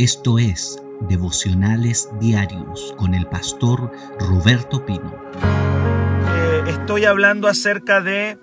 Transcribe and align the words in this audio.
Esto 0.00 0.38
es 0.38 0.82
Devocionales 1.10 2.08
Diarios 2.18 2.94
con 2.96 3.12
el 3.12 3.26
pastor 3.26 3.92
Roberto 4.18 4.86
Pino. 4.86 5.14
Eh, 5.34 6.62
estoy 6.68 7.04
hablando 7.04 7.48
acerca 7.48 8.00
de 8.00 8.38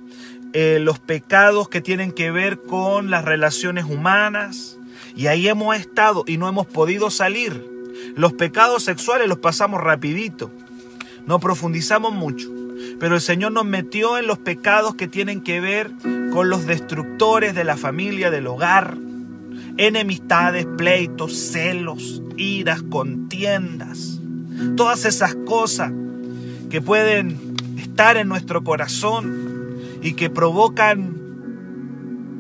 eh, 0.54 0.78
los 0.80 1.00
pecados 1.00 1.68
que 1.68 1.82
tienen 1.82 2.12
que 2.12 2.30
ver 2.30 2.62
con 2.62 3.10
las 3.10 3.26
relaciones 3.26 3.86
humanas 3.86 4.78
y 5.16 5.26
ahí 5.26 5.48
hemos 5.48 5.76
estado 5.76 6.24
y 6.28 6.38
no 6.38 6.48
hemos 6.48 6.68
podido 6.68 7.10
salir. 7.10 7.68
Los 8.16 8.34
pecados 8.34 8.84
sexuales 8.84 9.28
los 9.28 9.40
pasamos 9.40 9.82
rapidito, 9.82 10.52
no 11.26 11.40
profundizamos 11.40 12.14
mucho, 12.14 12.52
pero 13.00 13.16
el 13.16 13.22
Señor 13.22 13.52
nos 13.52 13.66
metió 13.66 14.20
en 14.20 14.28
los 14.28 14.38
pecados 14.38 14.94
que 14.94 15.08
tienen 15.08 15.42
que 15.42 15.60
ver 15.60 15.90
con 16.32 16.52
los 16.52 16.68
destructores 16.68 17.56
de 17.56 17.64
la 17.64 17.78
familia, 17.78 18.30
del 18.30 18.46
hogar, 18.46 18.96
enemistades, 19.78 20.66
pleitos, 20.78 21.38
celos, 21.38 22.22
iras, 22.36 22.84
contiendas, 22.84 24.20
todas 24.76 25.06
esas 25.06 25.36
cosas 25.46 25.92
que 26.70 26.82
pueden 26.82 27.56
estar 27.78 28.18
en 28.18 28.28
nuestro 28.28 28.64
corazón 28.64 29.78
y 30.02 30.14
que 30.14 30.30
provocan 30.30 31.16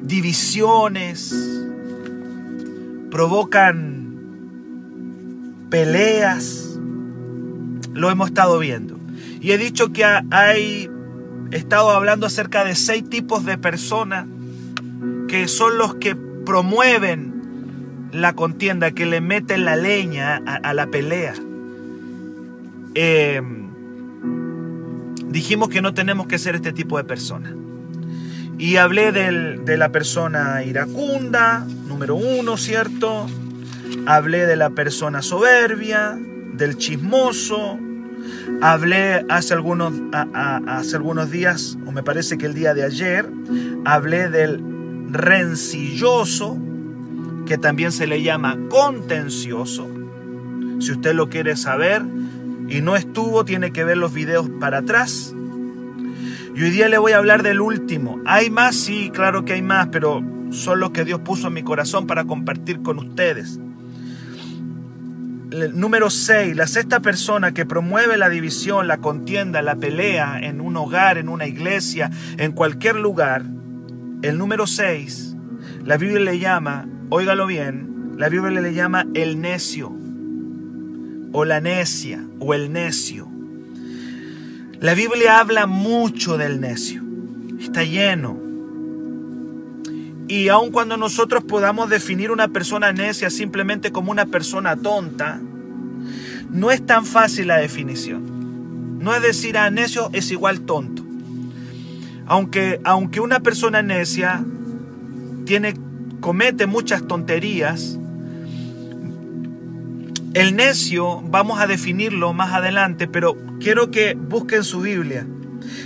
divisiones, 0.03 1.35
provocan 3.11 3.97
peleas, 5.69 6.79
lo 7.93 8.09
hemos 8.09 8.29
estado 8.29 8.59
viendo. 8.59 8.97
Y 9.41 9.51
he 9.51 9.57
dicho 9.57 9.91
que 9.91 10.03
hay, 10.05 10.89
he 11.51 11.57
estado 11.57 11.91
hablando 11.91 12.25
acerca 12.25 12.63
de 12.63 12.75
seis 12.75 13.07
tipos 13.09 13.45
de 13.45 13.57
personas 13.57 14.25
que 15.27 15.47
son 15.47 15.77
los 15.77 15.95
que 15.95 16.15
promueven 16.15 17.36
la 18.11 18.33
contienda, 18.33 18.91
que 18.91 19.05
le 19.05 19.21
meten 19.21 19.65
la 19.65 19.75
leña 19.75 20.37
a, 20.37 20.73
la 20.73 20.87
pelea. 20.87 21.33
Eh, 22.95 23.41
dijimos 25.27 25.69
que 25.69 25.81
no 25.81 25.93
tenemos 25.93 26.27
que 26.27 26.39
ser 26.39 26.55
este 26.55 26.73
tipo 26.73 26.97
de 26.97 27.03
personas. 27.03 27.53
Y 28.57 28.77
hablé 28.77 29.11
de 29.11 29.77
la 29.77 29.91
persona 29.91 30.63
iracunda, 30.63 31.65
número 31.87 32.15
uno, 32.15 32.57
¿cierto? 32.57 33.27
Hablé 34.07 34.47
de 34.47 34.55
la 34.55 34.71
persona 34.71 35.21
soberbia, 35.21 36.17
del 36.53 36.77
chismoso. 36.77 37.79
Hablé 38.61 39.25
hace 39.29 39.53
algunos, 39.53 39.93
hace 40.11 40.95
algunos 40.95 41.29
días, 41.29 41.77
o 41.85 41.91
me 41.91 42.01
parece 42.01 42.37
que 42.37 42.47
el 42.47 42.53
día 42.53 42.73
de 42.73 42.83
ayer, 42.83 43.29
hablé 43.85 44.29
del 44.29 44.61
rencilloso, 45.09 46.57
que 47.47 47.57
también 47.57 47.91
se 47.91 48.05
le 48.05 48.21
llama 48.21 48.57
contencioso. 48.69 49.87
Si 50.79 50.91
usted 50.91 51.15
lo 51.15 51.29
quiere 51.29 51.55
saber 51.55 52.03
y 52.67 52.81
no 52.81 52.95
estuvo, 52.95 53.45
tiene 53.45 53.71
que 53.71 53.83
ver 53.83 53.97
los 53.97 54.13
videos 54.13 54.49
para 54.59 54.79
atrás. 54.79 55.33
Y 56.55 56.63
hoy 56.63 56.69
día 56.69 56.89
le 56.89 56.97
voy 56.97 57.13
a 57.13 57.17
hablar 57.17 57.43
del 57.43 57.61
último. 57.61 58.19
¿Hay 58.25 58.49
más? 58.49 58.75
Sí, 58.75 59.09
claro 59.13 59.45
que 59.45 59.53
hay 59.53 59.61
más, 59.61 59.87
pero 59.91 60.23
son 60.51 60.79
los 60.79 60.91
que 60.91 61.05
Dios 61.05 61.21
puso 61.21 61.47
en 61.47 61.53
mi 61.53 61.63
corazón 61.63 62.05
para 62.07 62.25
compartir 62.25 62.81
con 62.81 62.99
ustedes. 62.99 63.59
número 65.73 66.09
6, 66.09 66.55
la 66.55 66.67
sexta 66.67 66.99
persona 66.99 67.53
que 67.53 67.65
promueve 67.65 68.17
la 68.17 68.29
división, 68.29 68.87
la 68.87 68.97
contienda, 68.97 69.61
la 69.61 69.75
pelea 69.75 70.39
en 70.41 70.61
un 70.61 70.75
hogar, 70.77 71.17
en 71.17 71.29
una 71.29 71.47
iglesia, 71.47 72.11
en 72.37 72.51
cualquier 72.51 72.97
lugar, 72.97 73.43
el 74.21 74.37
número 74.37 74.67
6, 74.67 75.35
la 75.83 75.97
Biblia 75.97 76.19
le 76.19 76.39
llama, 76.39 76.87
óigalo 77.09 77.47
bien, 77.47 78.15
la 78.17 78.29
Biblia 78.29 78.61
le 78.61 78.73
llama 78.73 79.05
el 79.13 79.39
necio, 79.41 79.91
o 81.31 81.45
la 81.45 81.61
necia, 81.61 82.25
o 82.39 82.53
el 82.53 82.71
necio. 82.71 83.27
La 84.79 84.93
Biblia 84.93 85.39
habla 85.39 85.65
mucho 85.65 86.37
del 86.37 86.59
necio, 86.59 87.03
está 87.59 87.83
lleno. 87.83 88.37
Y 90.27 90.49
aun 90.49 90.71
cuando 90.71 90.97
nosotros 90.97 91.43
podamos 91.43 91.89
definir 91.89 92.31
una 92.31 92.49
persona 92.49 92.91
necia 92.91 93.29
simplemente 93.29 93.91
como 93.91 94.11
una 94.11 94.25
persona 94.25 94.75
tonta, 94.75 95.39
no 96.49 96.71
es 96.71 96.85
tan 96.85 97.05
fácil 97.05 97.47
la 97.47 97.57
definición. 97.57 98.99
No 98.99 99.15
es 99.15 99.21
decir, 99.21 99.57
a 99.57 99.65
ah, 99.65 99.69
necio 99.69 100.09
es 100.11 100.31
igual 100.31 100.61
tonto. 100.61 101.03
Aunque, 102.25 102.81
aunque 102.83 103.19
una 103.21 103.39
persona 103.39 103.81
necia 103.81 104.43
tiene, 105.45 105.75
comete 106.19 106.65
muchas 106.65 107.07
tonterías, 107.07 107.97
el 110.33 110.55
necio, 110.55 111.21
vamos 111.21 111.59
a 111.59 111.67
definirlo 111.67 112.31
más 112.33 112.53
adelante, 112.53 113.07
pero 113.07 113.35
quiero 113.59 113.89
que 113.89 114.13
busquen 114.13 114.63
su 114.63 114.81
Biblia. 114.81 115.25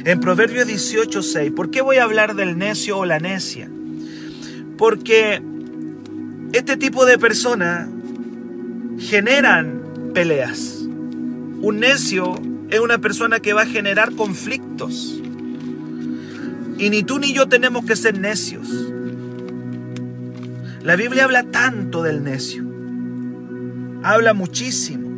En 0.04 0.20
Proverbios 0.20 0.68
18:6, 0.68 1.52
¿por 1.54 1.72
qué 1.72 1.82
voy 1.82 1.98
a 1.98 2.04
hablar 2.04 2.36
del 2.36 2.58
necio 2.58 2.98
o 2.98 3.06
la 3.06 3.20
necia? 3.20 3.70
Porque 4.78 5.42
este 6.54 6.76
tipo 6.76 7.06
de 7.06 7.18
personas 7.18 7.88
generan 9.00 9.82
peleas. 10.14 10.80
Un 11.62 11.80
necio 11.80 12.34
es 12.70 12.80
una 12.80 12.98
persona 12.98 13.40
que 13.40 13.54
va 13.54 13.62
a 13.62 13.68
generar 13.68 14.14
conflictos. 14.16 15.22
Y 16.78 16.90
ni 16.90 17.04
tú 17.04 17.20
ni 17.20 17.34
yo 17.34 17.48
tenemos 17.48 17.86
que 17.86 17.96
ser 17.96 18.20
necios. 18.20 18.91
La 20.84 20.96
Biblia 20.96 21.26
habla 21.26 21.44
tanto 21.44 22.02
del 22.02 22.24
necio. 22.24 22.64
Habla 24.04 24.34
muchísimo. 24.34 25.10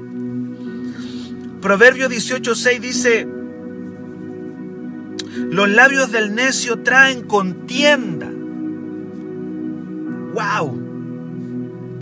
Proverbio 1.62 2.10
18:6 2.10 2.80
dice, 2.82 3.28
los 5.50 5.70
labios 5.70 6.12
del 6.12 6.36
necio 6.36 6.80
traen 6.80 7.22
contienda. 7.22 8.30
¡Wow! 10.34 10.82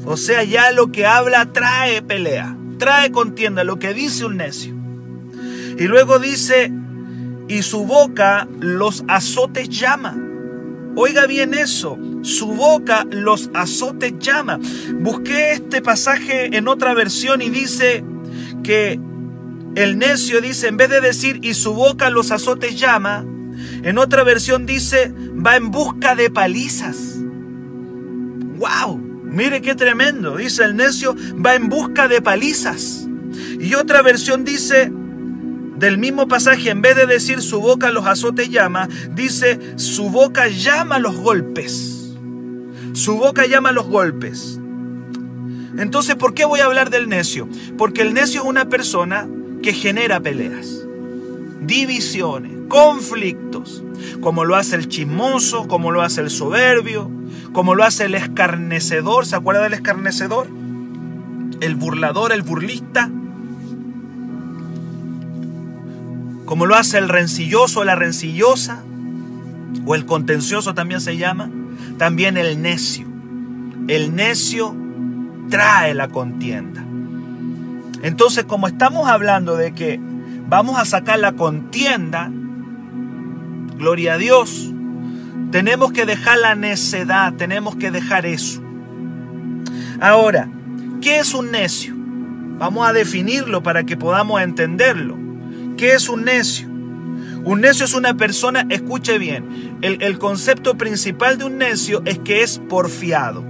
O 0.06 0.18
sea, 0.18 0.44
ya 0.44 0.72
lo 0.72 0.92
que 0.92 1.06
habla 1.06 1.54
trae 1.54 2.02
pelea, 2.02 2.58
trae 2.80 3.12
contienda, 3.12 3.64
lo 3.64 3.78
que 3.78 3.94
dice 3.94 4.26
un 4.26 4.38
necio. 4.38 4.74
Y 5.78 5.84
luego 5.84 6.18
dice, 6.18 6.72
y 7.48 7.62
su 7.62 7.86
boca 7.86 8.48
los 8.60 9.04
azotes 9.08 9.70
llama. 9.70 10.31
Oiga 10.96 11.26
bien 11.26 11.54
eso, 11.54 11.98
su 12.22 12.48
boca 12.48 13.06
los 13.10 13.50
azotes 13.54 14.14
llama. 14.20 14.60
Busqué 14.96 15.54
este 15.54 15.82
pasaje 15.82 16.56
en 16.58 16.68
otra 16.68 16.94
versión 16.94 17.42
y 17.42 17.50
dice 17.50 18.04
que 18.64 19.00
el 19.76 19.98
necio 19.98 20.42
dice, 20.42 20.68
en 20.68 20.78
vez 20.78 20.90
de 20.90 21.00
decir 21.00 21.40
y 21.42 21.54
su 21.54 21.74
boca 21.74 22.10
los 22.10 22.32
azotes 22.32 22.78
llama, 22.78 23.26
en 23.84 23.98
otra 23.98 24.24
versión 24.24 24.66
dice, 24.66 25.14
va 25.14 25.56
en 25.56 25.72
busca 25.72 26.16
de 26.16 26.30
palizas. 26.30 27.18
¡Wow! 28.58 28.98
Mire 29.24 29.62
qué 29.62 29.76
tremendo. 29.76 30.36
Dice 30.36 30.66
el 30.66 30.76
necio, 30.76 31.16
va 31.44 31.56
en 31.56 31.70
busca 31.70 32.10
de 32.10 32.22
palizas. 32.22 33.08
Y 33.60 33.76
otra 33.76 34.02
versión 34.02 34.44
dice, 34.44 34.92
del 35.82 35.98
mismo 35.98 36.28
pasaje, 36.28 36.70
en 36.70 36.84
vez 36.84 36.96
de 36.96 37.08
decir 37.08 37.42
su 37.42 37.60
boca 37.60 37.92
los 37.92 38.06
azotes 38.06 38.50
llama, 38.50 38.88
dice 39.16 39.60
su 39.78 40.12
boca 40.12 40.48
llama 40.48 41.00
los 41.00 41.18
golpes. 41.18 42.14
Su 42.94 43.18
boca 43.18 43.48
llama 43.48 43.72
los 43.72 43.88
golpes. 43.88 44.60
Entonces, 45.80 46.16
¿por 46.16 46.36
qué 46.36 46.46
voy 46.46 46.60
a 46.60 46.66
hablar 46.66 46.92
del 46.92 47.10
necio? 47.10 47.50
Porque 47.80 48.04
el 48.04 48.14
necio 48.14 48.42
es 48.42 48.48
una 48.48 48.70
persona 48.70 49.28
que 49.64 49.74
genera 49.74 50.20
peleas, 50.20 50.86
divisiones, 51.62 52.52
conflictos, 52.68 53.84
como 54.22 54.46
lo 54.46 54.58
hace 54.58 54.76
el 54.76 54.88
chismoso, 54.88 55.68
como 55.68 55.90
lo 55.90 56.04
hace 56.04 56.22
el 56.22 56.30
soberbio, 56.30 57.10
como 57.54 57.74
lo 57.74 57.84
hace 57.84 58.06
el 58.06 58.14
escarnecedor. 58.14 59.26
¿Se 59.26 59.36
acuerda 59.36 59.64
del 59.64 59.74
escarnecedor? 59.74 60.48
El 61.60 61.76
burlador, 61.76 62.34
el 62.34 62.44
burlista. 62.44 63.10
Como 66.52 66.66
lo 66.66 66.76
hace 66.76 66.98
el 66.98 67.08
rencilloso, 67.08 67.86
la 67.86 67.96
rencillosa, 67.96 68.84
o 69.86 69.96
el 69.96 70.06
contencioso 70.06 70.74
también 70.74 71.00
se 71.00 71.16
llama, 71.16 71.50
también 71.98 72.36
el 72.36 72.62
necio. 72.62 73.08
El 73.88 74.14
necio 74.18 74.76
trae 75.50 75.94
la 75.94 76.10
contienda. 76.10 76.84
Entonces, 78.04 78.44
como 78.44 78.68
estamos 78.68 79.08
hablando 79.08 79.56
de 79.56 79.74
que 79.74 79.98
vamos 80.50 80.78
a 80.78 80.84
sacar 80.84 81.20
la 81.20 81.32
contienda, 81.38 82.30
gloria 83.78 84.16
a 84.16 84.18
Dios, 84.18 84.74
tenemos 85.52 85.94
que 85.94 86.06
dejar 86.06 86.38
la 86.38 86.56
necedad, 86.56 87.34
tenemos 87.36 87.78
que 87.78 87.92
dejar 87.92 88.26
eso. 88.26 88.62
Ahora, 90.02 90.50
¿qué 91.00 91.20
es 91.20 91.34
un 91.34 91.50
necio? 91.52 91.94
Vamos 91.96 92.86
a 92.86 92.92
definirlo 92.92 93.64
para 93.64 93.86
que 93.86 93.96
podamos 93.96 94.42
entenderlo. 94.42 95.31
¿Qué 95.82 95.94
es 95.94 96.10
un 96.10 96.26
necio? 96.26 96.68
Un 96.68 97.62
necio 97.62 97.86
es 97.86 97.96
una 97.96 98.14
persona, 98.14 98.68
escuche 98.70 99.18
bien, 99.18 99.80
el, 99.82 100.20
concepto 100.20 100.78
principal 100.78 101.40
de 101.40 101.46
un 101.46 101.58
necio 101.58 102.04
es 102.06 102.20
que 102.20 102.44
es 102.44 102.60
porfiado. 102.70 103.44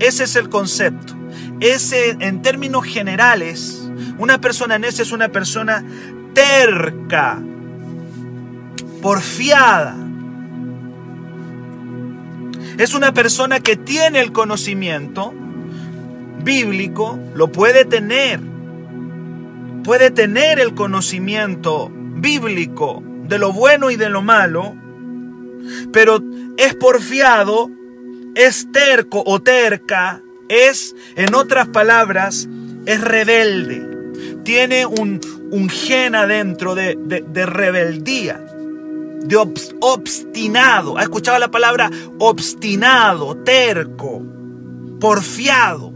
Ese 0.00 0.24
es 0.24 0.34
el 0.34 0.48
concepto. 0.48 1.14
ese, 1.60 2.16
en 2.18 2.42
términos 2.42 2.84
generales, 2.84 3.88
una 4.18 4.40
persona 4.40 4.76
necia 4.80 5.02
es 5.02 5.12
una 5.12 5.28
persona 5.28 5.84
terca, 6.34 7.40
porfiada. 9.00 9.94
Es 12.76 12.92
una 12.92 13.14
persona 13.14 13.60
que 13.60 13.76
tiene 13.76 14.18
el 14.18 14.32
conocimiento 14.32 15.32
bíblico, 16.42 17.20
lo 17.36 17.52
puede 17.52 17.84
tener. 17.84 18.55
Puede 19.86 20.10
tener 20.10 20.58
el 20.58 20.74
conocimiento 20.74 21.92
bíblico 21.92 23.04
de 23.28 23.38
lo 23.38 23.52
bueno 23.52 23.92
y 23.92 23.94
de 23.94 24.08
lo 24.08 24.20
malo, 24.20 24.74
pero 25.92 26.20
es 26.56 26.74
porfiado, 26.74 27.70
es 28.34 28.66
terco 28.72 29.22
o 29.24 29.40
terca, 29.40 30.24
es, 30.48 30.96
en 31.14 31.36
otras 31.36 31.68
palabras, 31.68 32.48
es 32.84 33.00
rebelde. 33.00 34.42
Tiene 34.42 34.86
un, 34.86 35.20
un 35.52 35.68
gen 35.68 36.16
adentro 36.16 36.74
de, 36.74 36.96
de, 36.96 37.46
rebeldía, 37.46 38.44
de 38.44 39.36
obstinado. 39.36 40.98
¿Ha 40.98 41.02
escuchado 41.02 41.38
la 41.38 41.52
palabra 41.52 41.92
obstinado, 42.18 43.36
terco, 43.36 44.20
porfiado? 44.98 45.95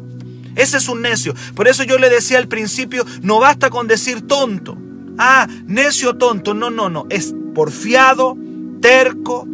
Ese 0.56 0.79
es 0.79 0.88
un 0.88 1.02
necio. 1.02 1.35
Por 1.55 1.69
eso 1.69 1.82
yo 1.82 1.99
le 1.99 2.11
decía 2.11 2.38
al 2.38 2.49
principio, 2.49 3.05
no 3.23 3.38
basta 3.38 3.70
con 3.70 3.87
decir 3.87 4.26
tonto. 4.26 4.76
Ah, 5.19 5.49
necio 5.67 6.17
tonto. 6.17 6.55
No, 6.55 6.70
no, 6.70 6.88
no. 6.88 7.06
Es 7.11 7.35
porfiado, 7.55 8.37
terco, 8.81 9.47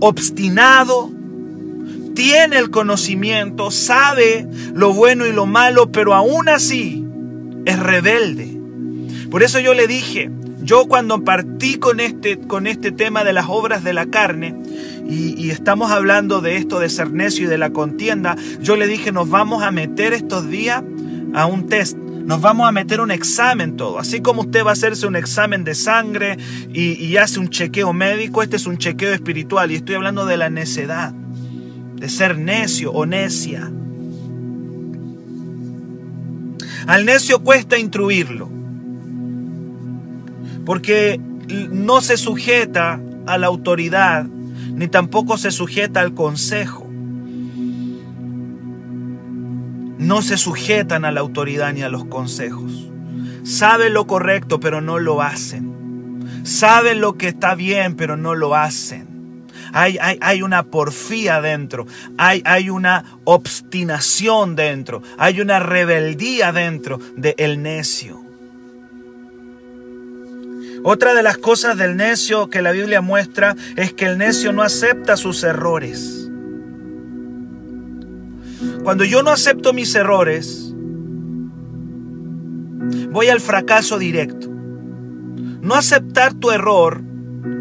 obstinado, 0.00 1.10
tiene 2.14 2.58
el 2.58 2.70
conocimiento, 2.70 3.70
sabe 3.70 4.46
lo 4.74 4.92
bueno 4.92 5.26
y 5.26 5.32
lo 5.32 5.46
malo, 5.46 5.90
pero 5.92 6.14
aún 6.14 6.48
así 6.48 7.04
es 7.64 7.78
rebelde. 7.78 8.58
Por 9.30 9.42
eso 9.42 9.60
yo 9.60 9.74
le 9.74 9.86
dije, 9.86 10.30
yo 10.62 10.86
cuando 10.86 11.24
partí 11.24 11.76
con 11.76 12.00
este, 12.00 12.38
con 12.38 12.66
este 12.66 12.92
tema 12.92 13.24
de 13.24 13.32
las 13.32 13.46
obras 13.48 13.84
de 13.84 13.92
la 13.92 14.06
carne, 14.06 14.56
y, 15.10 15.50
estamos 15.50 15.90
hablando 15.90 16.40
de 16.40 16.56
esto 16.56 16.78
de 16.78 16.88
ser 16.88 17.12
necio 17.12 17.46
y 17.46 17.48
de 17.48 17.58
la 17.58 17.70
contienda, 17.70 18.36
yo 18.60 18.76
le 18.76 18.86
dije, 18.86 19.10
nos 19.10 19.28
vamos 19.28 19.62
a 19.62 19.70
meter 19.72 20.12
estos 20.12 20.48
días 20.48 20.82
a 21.34 21.46
un 21.46 21.66
test. 21.66 21.96
Nos 21.96 22.40
vamos 22.40 22.68
a 22.68 22.72
meter 22.72 23.00
un 23.00 23.10
examen 23.10 23.76
todo. 23.76 23.98
Así 23.98 24.20
como 24.20 24.42
usted 24.42 24.64
va 24.64 24.70
a 24.70 24.72
hacerse 24.74 25.06
un 25.06 25.16
examen 25.16 25.64
de 25.64 25.74
sangre 25.74 26.38
y, 26.72 26.92
y 26.92 27.16
hace 27.16 27.40
un 27.40 27.48
chequeo 27.48 27.92
médico, 27.92 28.42
este 28.42 28.56
es 28.56 28.66
un 28.66 28.78
chequeo 28.78 29.12
espiritual. 29.12 29.72
Y 29.72 29.76
estoy 29.76 29.96
hablando 29.96 30.26
de 30.26 30.36
la 30.36 30.48
necedad, 30.48 31.12
de 31.12 32.08
ser 32.08 32.38
necio 32.38 32.92
o 32.92 33.04
necia. 33.04 33.70
Al 36.86 37.04
necio 37.04 37.40
cuesta 37.40 37.78
instruirlo, 37.78 38.48
porque 40.64 41.20
no 41.70 42.00
se 42.00 42.16
sujeta 42.16 43.00
a 43.26 43.38
la 43.38 43.46
autoridad, 43.48 44.26
ni 44.80 44.88
tampoco 44.88 45.36
se 45.36 45.50
sujeta 45.50 46.00
al 46.00 46.14
consejo. 46.14 46.90
no 50.00 50.22
se 50.22 50.38
sujetan 50.38 51.04
a 51.04 51.12
la 51.12 51.20
autoridad 51.20 51.74
ni 51.74 51.82
a 51.82 51.90
los 51.90 52.06
consejos. 52.06 52.88
Saben 53.44 53.92
lo 53.92 54.06
correcto, 54.06 54.58
pero 54.58 54.80
no 54.80 54.98
lo 54.98 55.20
hacen. 55.20 56.24
Saben 56.42 57.02
lo 57.02 57.18
que 57.18 57.28
está 57.28 57.54
bien, 57.54 57.96
pero 57.96 58.16
no 58.16 58.34
lo 58.34 58.56
hacen. 58.56 59.44
Hay, 59.74 59.98
hay, 60.00 60.18
hay 60.22 60.42
una 60.42 60.62
porfía 60.62 61.42
dentro, 61.42 61.86
hay, 62.16 62.42
hay, 62.46 62.70
una 62.70 63.04
obstinación 63.24 64.56
dentro, 64.56 65.02
hay 65.18 65.42
una 65.42 65.60
rebeldía 65.60 66.50
dentro 66.50 66.98
del 67.16 67.34
el 67.36 67.62
necio. 67.62 68.29
Otra 70.82 71.14
de 71.14 71.22
las 71.22 71.36
cosas 71.36 71.76
del 71.76 71.96
necio 71.96 72.48
que 72.48 72.62
la 72.62 72.72
Biblia 72.72 73.00
muestra 73.00 73.54
es 73.76 73.92
que 73.92 74.06
el 74.06 74.16
necio 74.18 74.52
no 74.52 74.62
acepta 74.62 75.16
sus 75.16 75.42
errores. 75.44 76.30
Cuando 78.82 79.04
yo 79.04 79.22
no 79.22 79.30
acepto 79.30 79.72
mis 79.72 79.94
errores, 79.94 80.74
voy 83.10 83.28
al 83.28 83.40
fracaso 83.40 83.98
directo. 83.98 84.48
No 85.60 85.74
aceptar 85.74 86.32
tu 86.32 86.50
error 86.50 87.02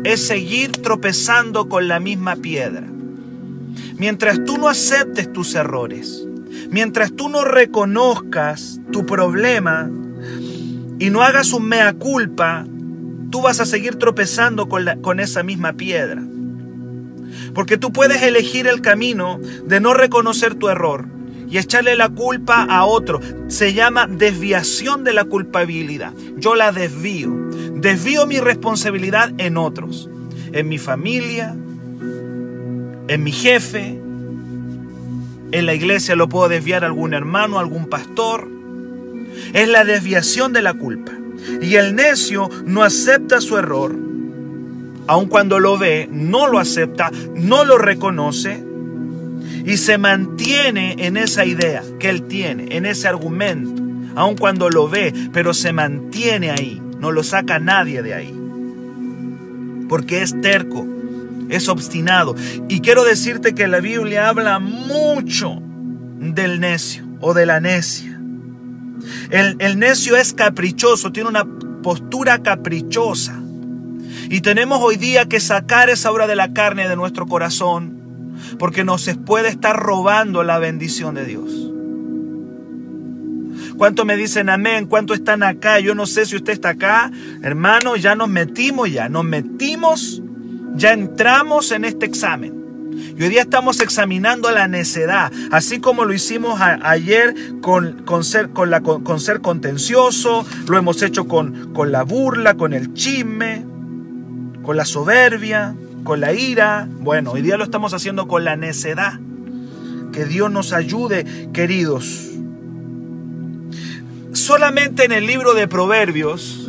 es 0.06 0.26
seguir 0.26 0.72
tropezando 0.72 1.68
con 1.68 1.90
la 1.90 2.00
misma 2.00 2.38
piedra. 2.38 2.88
Mientras 3.98 4.44
tú 4.46 4.58
no 4.58 4.70
aceptes 4.70 5.32
tus 5.34 5.56
errores, 5.56 6.26
mientras 6.70 7.12
tú 7.12 7.28
no 7.28 7.44
reconozcas 7.44 8.80
tu 8.92 9.06
problema 9.06 9.90
y 11.00 11.10
no 11.10 11.22
hagas 11.22 11.52
un 11.52 11.68
mea 11.68 11.94
culpa, 11.94 12.66
tú 13.30 13.42
vas 13.42 13.60
a 13.60 13.66
seguir 13.66 13.96
tropezando 13.96 14.68
con, 14.70 14.86
con 15.02 15.20
esa 15.20 15.44
misma 15.44 15.74
piedra. 15.74 16.24
Porque 17.54 17.78
tú 17.78 17.92
puedes 17.92 18.22
elegir 18.24 18.68
el 18.68 18.82
camino 18.82 19.40
de 19.66 19.80
no 19.80 19.94
reconocer 19.94 20.56
tu 20.56 20.70
error 20.70 21.06
y 21.50 21.58
echarle 21.58 21.96
la 21.96 22.10
culpa 22.10 22.64
a 22.64 22.86
otro. 22.86 23.20
Se 23.48 23.74
llama 23.74 24.08
desviación 24.08 25.04
de 25.04 25.14
la 25.14 25.26
culpabilidad. 25.26 26.14
Yo 26.38 26.56
la 26.56 26.72
desvío. 26.72 27.32
Desvío 27.76 28.28
mi 28.28 28.40
responsabilidad 28.40 29.32
en 29.38 29.58
otros. 29.58 30.10
En 30.52 30.70
mi 30.70 30.78
familia, 30.78 31.56
en 33.08 33.24
mi 33.24 33.32
jefe. 33.32 34.00
En 35.52 35.66
la 35.66 35.74
iglesia 35.74 36.16
lo 36.16 36.30
puedo 36.30 36.50
desviar 36.50 36.84
a 36.84 36.88
algún 36.88 37.14
hermano, 37.14 37.60
algún 37.60 37.88
pastor. 37.90 38.48
Es 39.54 39.68
la 39.68 39.84
desviación 39.84 40.54
de 40.54 40.62
la 40.62 40.74
culpa. 40.74 41.19
Y 41.62 41.76
el 41.76 41.96
necio 41.96 42.50
no 42.66 42.84
acepta 42.84 43.42
su 43.42 43.58
error 43.58 44.10
aun 45.10 45.26
cuando 45.26 45.60
lo 45.60 45.76
ve, 45.80 46.08
no 46.12 46.48
lo 46.48 46.60
acepta, 46.60 47.10
no 47.34 47.66
lo 47.66 47.80
reconoce 47.80 48.64
y 49.66 49.78
se 49.78 49.98
mantiene 49.98 50.96
en 51.00 51.18
esa 51.18 51.46
idea 51.46 51.84
que 52.00 52.10
él 52.10 52.28
tiene, 52.28 52.78
en 52.78 52.86
ese 52.86 53.08
argumento, 53.08 53.82
aun 54.16 54.38
cuando 54.38 54.70
lo 54.70 54.88
ve, 54.88 55.12
pero 55.34 55.56
se 55.56 55.74
mantiene 55.74 56.52
ahí, 56.52 56.80
no 57.00 57.12
lo 57.12 57.24
saca 57.24 57.58
nadie 57.58 58.04
de 58.04 58.14
ahí, 58.14 58.36
porque 59.90 60.22
es 60.22 60.40
terco, 60.42 60.88
es 61.50 61.70
obstinado. 61.70 62.36
Y 62.68 62.82
quiero 62.82 63.04
decirte 63.04 63.56
que 63.56 63.68
la 63.68 63.80
Biblia 63.80 64.30
habla 64.30 64.60
mucho 64.60 65.60
del 66.20 66.60
necio 66.60 67.04
o 67.20 67.34
de 67.34 67.48
la 67.48 67.60
necia. 67.60 68.09
El, 69.30 69.80
necio 69.80 70.16
es 70.18 70.34
caprichoso, 70.34 71.12
tiene 71.12 71.30
una 71.30 71.46
postura 71.84 72.42
caprichosa. 72.42 73.40
Y 74.30 74.42
tenemos 74.42 74.80
hoy 74.82 74.98
día 74.98 75.26
que 75.28 75.40
sacar 75.40 75.90
esa 75.90 76.12
obra 76.12 76.28
de 76.28 76.36
la 76.36 76.54
carne 76.54 76.88
de 76.88 76.96
nuestro 76.96 77.28
corazón, 77.28 78.36
porque 78.58 78.84
nos 78.84 79.10
puede 79.26 79.50
estar 79.50 79.76
robando 79.76 80.44
la 80.44 80.60
bendición 80.60 81.16
de 81.16 81.26
Dios. 81.26 81.70
¿Cuántos 83.78 84.06
me 84.06 84.18
dicen 84.18 84.50
amén? 84.50 84.88
¿Cuántos 84.88 85.20
están 85.20 85.42
acá? 85.42 85.80
Yo 85.80 85.96
no 85.96 86.06
sé 86.06 86.26
si 86.26 86.36
usted 86.36 86.52
está 86.52 86.70
acá. 86.70 87.12
Hermano, 87.42 87.96
ya 87.96 88.14
nos 88.14 88.28
metimos 88.28 88.92
ya. 88.92 89.08
Nos 89.08 89.24
metimos, 89.24 90.22
ya 90.76 90.92
entramos 90.92 91.72
en 91.72 91.86
este 91.86 92.06
examen. 92.06 92.59
Y 93.20 93.24
hoy 93.24 93.30
día 93.30 93.42
estamos 93.42 93.80
examinando 93.82 94.50
la 94.50 94.68
necedad, 94.68 95.32
así 95.52 95.80
como 95.80 96.06
lo 96.06 96.14
hicimos 96.14 96.60
ayer 96.62 97.36
con, 97.62 98.04
con, 98.06 98.24
ser, 98.24 98.50
con, 98.50 98.72
con, 99.04 99.20
ser 99.20 99.42
contencioso, 99.42 100.46
lo 100.68 100.78
hemos 100.78 101.02
hecho 101.04 101.28
con, 101.28 101.74
con 101.74 101.92
la 101.92 102.04
burla, 102.04 102.56
con 102.56 102.74
el 102.74 102.94
chisme 102.94 103.66
con 104.70 104.78
la 104.78 104.86
soberbia, 104.86 105.76
con 106.04 106.20
la 106.20 106.32
ira. 106.32 106.88
Bueno, 107.00 107.32
hoy 107.32 107.42
día 107.42 107.58
lo 107.58 107.64
estamos 107.64 107.96
haciendo 107.96 108.28
con 108.28 108.44
la 108.44 108.56
necedad. 108.56 109.20
Que 110.12 110.26
Dios 110.26 110.52
nos 110.52 110.74
ayude, 110.74 111.50
queridos. 111.54 112.28
Solamente 114.32 115.06
en 115.06 115.12
el 115.12 115.26
libro 115.26 115.56
de 115.56 115.68
Proverbios, 115.68 116.69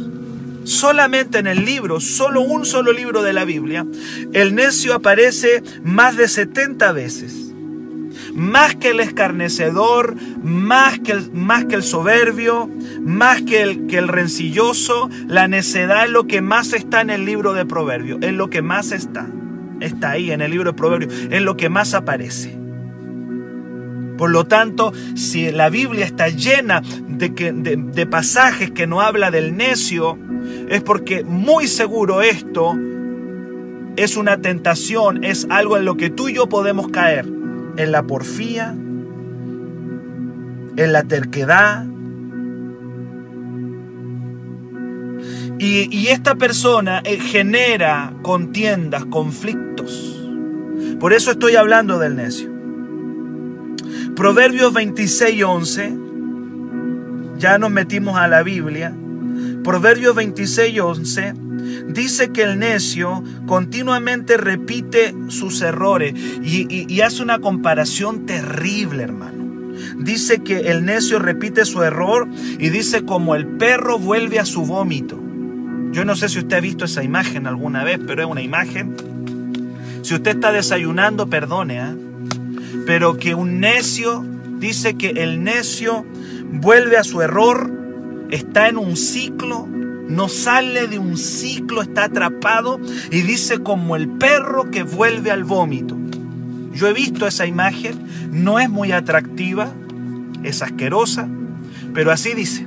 solamente 0.71 1.39
en 1.39 1.47
el 1.47 1.65
libro, 1.65 2.01
solo 2.01 2.41
un 2.41 2.65
solo 2.65 2.93
libro 2.93 3.23
de 3.23 3.33
la 3.33 3.45
Biblia, 3.45 3.85
el 4.33 4.55
necio 4.55 4.95
aparece 4.95 5.63
más 5.83 6.17
de 6.17 6.29
70 6.29 6.93
veces 6.93 7.47
más 8.35 8.77
que 8.77 8.91
el 8.91 9.01
escarnecedor, 9.01 10.15
más 10.43 11.01
que 11.01 11.13
el, 11.13 11.33
más 11.33 11.65
que 11.65 11.75
el 11.75 11.83
soberbio, 11.83 12.71
más 13.01 13.43
que 13.43 13.63
el, 13.63 13.87
que 13.87 13.99
el 13.99 14.09
rencilloso, 14.09 15.11
la 15.27 15.49
necedad 15.49 16.05
es 16.05 16.11
lo 16.11 16.27
que 16.27 16.41
más 16.41 16.73
está 16.73 17.01
en 17.01 17.11
el 17.11 17.25
libro 17.25 17.53
de 17.53 17.67
Proverbios, 17.67 18.21
es 18.23 18.33
lo 18.33 18.49
que 18.49 18.63
más 18.63 18.93
está, 18.93 19.27
está 19.81 20.11
ahí 20.11 20.31
en 20.31 20.41
el 20.41 20.53
libro 20.53 20.73
de 20.73 20.77
Proverbios, 20.77 21.13
es 21.31 21.43
lo 21.43 21.57
que 21.57 21.69
más 21.69 21.95
aparece. 21.95 22.57
Por 24.17 24.31
lo 24.31 24.47
tanto, 24.47 24.93
si 25.15 25.51
la 25.51 25.71
Biblia 25.71 26.05
está 26.05 26.29
llena 26.29 26.83
de, 27.09 27.35
que, 27.35 27.53
de 27.53 28.07
pasajes 28.07 28.71
que 28.71 28.87
no 28.87 29.01
habla 29.01 29.31
del 29.31 29.57
necio, 29.57 30.19
es 30.71 30.83
porque 30.83 31.25
muy 31.25 31.67
seguro 31.67 32.23
esto 32.23 32.79
es 33.97 34.17
una 34.17 34.41
tentación, 34.41 35.25
es 35.25 35.49
algo 35.51 35.77
en 35.77 35.85
lo 35.85 35.97
que 35.97 36.11
tú 36.11 36.29
y 36.29 36.35
yo 36.35 36.49
podemos 36.49 36.89
caer 36.89 37.27
en 37.77 37.91
la 37.91 38.05
porfía, 38.05 38.71
en 40.77 40.93
la 40.93 41.03
terquedad. 41.03 41.85
Y, 45.59 46.07
esta 46.07 46.37
persona 46.37 47.03
eh, 47.05 47.19
genera 47.19 48.15
contiendas, 48.23 49.05
conflictos. 49.07 50.25
Por 51.01 51.13
eso 51.13 51.33
estoy 51.33 51.57
hablando 51.57 51.99
del 51.99 52.15
necio. 52.15 52.49
Proverbios 54.15 54.73
26, 54.73 55.45
11. 55.45 55.95
Ya 57.39 57.59
nos 57.59 57.71
metimos 57.71 58.17
a 58.17 58.29
la 58.29 58.43
Biblia. 58.45 58.95
Proverbios 59.63 60.15
26, 60.15 60.81
11 60.81 61.35
dice 61.89 62.31
que 62.31 62.43
el 62.43 62.59
necio 62.59 63.23
continuamente 63.47 64.37
repite 64.37 65.15
sus 65.29 65.61
errores 65.61 66.15
y, 66.43 67.01
hace 67.01 67.23
una 67.23 67.39
comparación 67.41 68.27
terrible, 68.27 69.03
hermano. 69.03 69.75
Dice 69.99 70.41
que 70.41 70.71
el 70.71 70.85
necio 70.85 71.19
repite 71.19 71.65
su 71.65 71.83
error 71.83 72.29
y 72.59 72.69
dice 72.71 73.05
como 73.05 73.35
el 73.35 73.47
perro 73.47 73.99
vuelve 73.99 74.39
a 74.39 74.45
su 74.45 74.65
vómito. 74.65 75.21
Yo 75.93 76.05
no 76.05 76.15
sé 76.17 76.29
si 76.29 76.39
usted 76.39 76.57
ha 76.57 76.61
visto 76.61 76.85
esa 76.85 77.03
imagen 77.03 77.47
alguna 77.47 77.85
vez, 77.85 77.99
pero 78.07 78.23
es 78.23 78.29
una 78.29 78.43
imagen. 78.43 78.97
Si 80.03 80.15
usted 80.15 80.33
está 80.33 80.53
desayunando, 80.53 81.29
perdone, 81.29 81.79
¿eh? 81.79 81.97
pero 82.87 83.19
que 83.19 83.35
un 83.35 83.61
necio 83.61 84.25
dice 84.59 84.95
que 84.95 85.11
el 85.11 85.43
necio 85.43 86.05
vuelve 86.53 86.97
a 86.97 87.05
su 87.05 87.23
error, 87.23 87.80
está 88.31 88.69
en 88.69 88.79
un 88.79 88.97
ciclo 88.97 89.69
no 90.11 90.29
sale 90.29 90.89
de 90.89 90.99
un 90.99 91.17
ciclo, 91.17 91.83
está 91.83 92.05
atrapado 92.05 92.81
y 93.13 93.23
dice 93.23 93.61
como 93.61 93.95
el 93.95 94.09
perro 94.09 94.71
que 94.71 94.83
vuelve 94.83 95.31
al 95.31 95.45
vómito. 95.45 95.97
Yo 96.73 96.89
he 96.89 96.93
visto 96.93 97.29
esa 97.29 97.47
imagen, 97.47 97.95
no 98.33 98.59
es 98.59 98.69
muy 98.69 98.91
atractiva, 98.91 99.73
es 100.43 100.63
asquerosa, 100.63 101.29
pero 101.95 102.11
así 102.11 102.35
dice. 102.35 102.67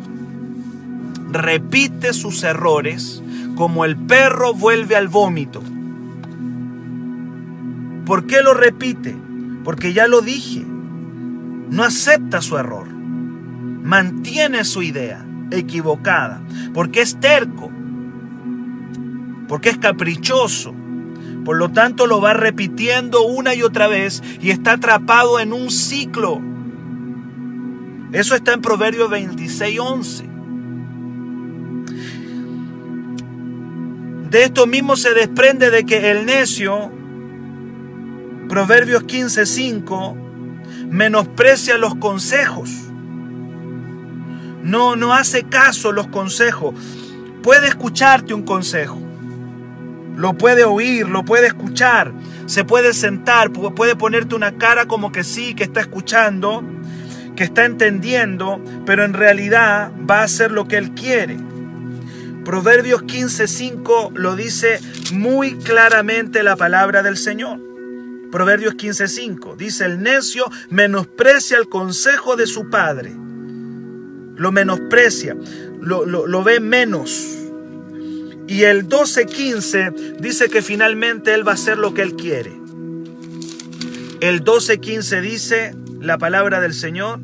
Repite 1.32 2.13
sus 2.13 2.43
errores 2.43 3.22
como 3.55 3.84
el 3.84 3.98
perro 3.98 4.53
vuelve 4.53 4.96
al 4.96 5.10
vómito. 5.10 5.62
¿Por 8.05 8.25
qué 8.25 8.41
lo 8.41 8.53
repite? 8.53 9.15
Porque 9.65 9.91
ya 9.91 10.08
lo 10.08 10.22
dije. 10.22 10.63
No 11.70 11.84
acepta 11.84 12.41
su 12.41 12.58
error. 12.58 12.88
Mantiene 12.88 14.63
su 14.63 14.82
idea 14.82 15.25
equivocada, 15.53 16.41
porque 16.74 17.01
es 17.01 17.19
terco, 17.19 17.72
porque 19.48 19.69
es 19.69 19.77
caprichoso. 19.77 20.74
Por 21.45 21.57
lo 21.57 21.69
tanto 21.69 22.07
lo 22.07 22.22
va 22.22 22.33
repitiendo 22.33 23.24
una 23.24 23.53
y 23.53 23.63
otra 23.63 23.88
vez 23.88 24.24
y 24.41 24.50
está 24.50 24.74
atrapado 24.74 25.39
en 25.39 25.51
un 25.51 25.69
ciclo. 25.69 26.41
Eso 28.13 28.36
está 28.36 28.53
en 28.53 28.62
Proverbios 28.62 29.10
26, 29.10 29.79
11. 29.79 30.29
De 34.29 34.43
esto 34.43 34.65
mismo 34.65 34.95
se 34.95 35.13
desprende 35.13 35.69
de 35.69 35.86
que 35.86 36.12
el 36.12 36.25
necio, 36.25 36.91
Proverbios 38.48 39.03
15, 39.03 39.45
5, 39.45 40.17
menosprecia 40.89 41.77
los 41.77 41.95
consejos 41.95 42.82
no, 44.63 44.96
no 44.96 45.13
hace 45.13 45.43
caso 45.43 45.91
los 45.91 46.08
consejos. 46.08 46.74
Puede 47.43 47.67
escucharte 47.67 48.34
un 48.34 48.43
consejo. 48.43 49.00
Lo 50.15 50.38
puede 50.38 50.63
oír, 50.63 51.10
lo 51.10 51.25
puede 51.25 51.48
escuchar. 51.48 52.13
Se 52.46 52.63
puede 52.63 52.93
sentar, 52.93 53.51
puede 53.51 53.96
ponerte 53.98 54.36
una 54.36 54.58
cara 54.58 54.86
como 54.86 55.12
que 55.12 55.25
sí, 55.25 55.53
que 55.53 55.65
está 55.65 55.82
escuchando, 55.82 56.63
que 57.36 57.43
está 57.43 57.65
entendiendo, 57.65 58.63
pero 58.86 59.03
en 59.03 59.13
realidad 59.13 59.91
va 60.10 60.22
a 60.22 60.24
hacer 60.24 60.51
lo 60.51 60.67
que 60.67 60.77
él 60.77 60.91
quiere. 60.91 61.38
Proverbios 62.46 63.03
15:5 63.03 64.12
lo 64.13 64.36
dice 64.38 64.79
muy 65.13 65.55
claramente 65.55 66.41
la 66.41 66.55
palabra 66.55 67.03
del 67.03 67.17
Señor. 67.17 67.60
Proverbios 68.32 68.75
15:5 68.75 69.58
dice, 69.58 69.86
el 69.86 70.01
necio 70.01 70.50
menosprecia 70.70 71.58
el 71.58 71.67
consejo 71.67 72.38
de 72.38 72.48
su 72.48 72.70
padre 72.70 73.13
lo 74.35 74.51
menosprecia, 74.51 75.35
lo, 75.81 76.43
ve 76.43 76.59
menos. 76.59 77.37
Y 78.47 78.63
el 78.63 78.87
12.15 78.87 80.17
dice 80.19 80.49
que 80.49 80.61
finalmente 80.61 81.33
Él 81.33 81.47
va 81.47 81.51
a 81.51 81.55
hacer 81.55 81.77
lo 81.77 81.93
que 81.93 82.01
Él 82.01 82.15
quiere. 82.15 82.51
El 84.21 84.43
12.15 84.43 85.21
dice 85.21 85.75
la 85.99 86.17
palabra 86.17 86.59
del 86.61 86.73
Señor. 86.73 87.19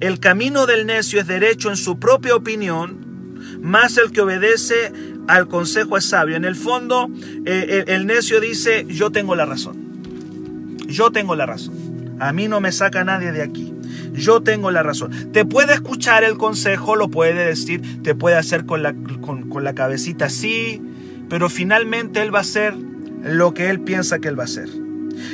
El 0.00 0.20
camino 0.20 0.66
del 0.66 0.86
necio 0.86 1.20
es 1.20 1.26
derecho 1.26 1.70
en 1.70 1.76
su 1.76 1.98
propia 1.98 2.34
opinión, 2.34 3.58
más 3.62 3.96
el 3.96 4.12
que 4.12 4.20
obedece 4.20 4.92
al 5.28 5.48
consejo 5.48 5.96
es 5.96 6.04
sabio. 6.04 6.36
En 6.36 6.44
el 6.44 6.54
fondo, 6.54 7.08
eh, 7.46 7.84
el 7.86 8.06
necio 8.06 8.40
dice, 8.40 8.84
yo 8.88 9.10
tengo 9.10 9.34
la 9.34 9.46
razón. 9.46 10.82
Yo 10.86 11.10
tengo 11.10 11.34
la 11.34 11.46
razón. 11.46 12.16
A 12.20 12.32
mí 12.32 12.48
no 12.48 12.60
me 12.60 12.72
saca 12.72 13.04
nadie 13.04 13.32
de 13.32 13.42
aquí 13.42 13.75
yo 14.16 14.42
tengo 14.42 14.70
la 14.70 14.82
razón. 14.82 15.32
Te 15.32 15.44
puede 15.44 15.74
escuchar 15.74 16.24
el 16.24 16.36
consejo, 16.36 16.96
lo 16.96 17.08
puede 17.08 17.46
decir, 17.46 18.02
te 18.02 18.14
puede 18.14 18.36
hacer 18.36 18.66
con 18.66 18.82
la, 18.82 18.94
con, 19.20 19.64
la 19.64 19.74
cabecita 19.74 20.28
sí, 20.30 20.82
pero 21.28 21.48
finalmente 21.48 22.22
él 22.22 22.34
va 22.34 22.38
a 22.38 22.42
hacer 22.42 22.74
lo 23.22 23.54
que 23.54 23.70
él 23.70 23.80
piensa 23.80 24.18
que 24.18 24.28
él 24.28 24.38
va 24.38 24.44
a 24.44 24.46
hacer. 24.46 24.68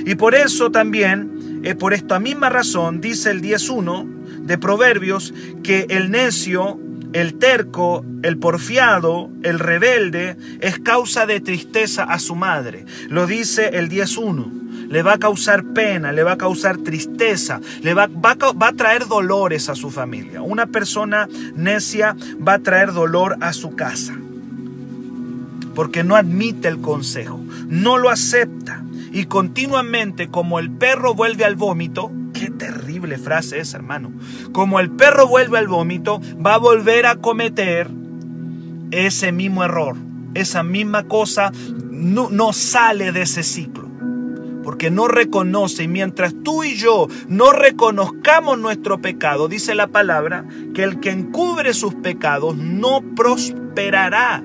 Y 0.06 0.14
por 0.14 0.34
eso 0.34 0.70
también, 0.70 1.60
eh, 1.64 1.74
por 1.74 1.92
esta 1.92 2.18
misma 2.18 2.48
razón, 2.48 3.00
dice 3.00 3.30
el 3.30 3.42
10.1 3.42 4.06
de 4.42 4.58
Proverbios, 4.58 5.34
que 5.62 5.86
el 5.90 6.10
necio, 6.10 6.78
el 7.12 7.34
terco, 7.34 8.04
el 8.22 8.38
porfiado, 8.38 9.30
el 9.42 9.58
rebelde, 9.58 10.36
es 10.60 10.78
causa 10.78 11.26
de 11.26 11.40
tristeza 11.40 12.04
a 12.04 12.18
su 12.18 12.34
madre. 12.34 12.86
Lo 13.08 13.26
dice 13.26 13.70
el 13.74 13.88
10.1 13.88 14.61
le 14.92 15.02
va 15.02 15.14
a 15.14 15.18
causar 15.18 15.64
pena, 15.64 16.12
le 16.12 16.22
va 16.22 16.32
a 16.32 16.36
causar 16.36 16.76
tristeza, 16.76 17.62
le 17.80 17.94
va, 17.94 18.08
va, 18.08 18.36
va, 18.52 18.68
a 18.68 18.72
traer 18.74 19.06
dolores 19.06 19.70
a 19.70 19.74
su 19.74 19.90
familia. 19.90 20.42
Una 20.42 20.66
persona 20.66 21.30
necia 21.56 22.14
va 22.46 22.54
a 22.54 22.58
traer 22.58 22.92
dolor 22.92 23.38
a 23.40 23.54
su 23.54 23.74
casa. 23.74 24.14
Porque 25.74 26.04
no 26.04 26.14
admite 26.14 26.68
el 26.68 26.82
consejo, 26.82 27.40
no 27.68 27.96
lo 27.96 28.10
acepta. 28.10 28.84
Y 29.12 29.24
continuamente, 29.24 30.28
como 30.28 30.58
el 30.58 30.70
perro 30.70 31.14
vuelve 31.14 31.46
al 31.46 31.56
vómito, 31.56 32.12
qué 32.34 32.50
terrible 32.50 33.16
frase 33.16 33.60
es, 33.60 33.72
hermano. 33.72 34.12
Como 34.52 34.78
el 34.78 34.90
perro 34.90 35.26
vuelve 35.26 35.56
al 35.56 35.68
vómito, 35.68 36.20
va 36.44 36.56
a 36.56 36.58
volver 36.58 37.06
a 37.06 37.16
cometer 37.16 37.88
ese 38.90 39.32
mismo 39.32 39.64
error, 39.64 39.96
esa 40.34 40.62
misma 40.62 41.04
cosa, 41.04 41.50
no, 41.90 42.28
no 42.28 42.52
sale 42.52 43.10
de 43.12 43.22
ese 43.22 43.42
ciclo 43.42 43.91
porque 44.62 44.90
no 44.90 45.08
reconoce. 45.08 45.84
Y 45.84 45.88
mientras 45.88 46.34
tú 46.42 46.64
y 46.64 46.74
yo 46.74 47.08
no 47.28 47.52
reconozcamos 47.52 48.58
nuestro 48.58 49.00
pecado, 49.00 49.48
dice 49.48 49.74
la 49.74 49.88
palabra, 49.88 50.44
que 50.74 50.82
el 50.82 51.00
que 51.00 51.10
encubre 51.10 51.74
sus 51.74 51.94
pecados 51.94 52.56
no 52.56 53.02
prosperará. 53.14 54.42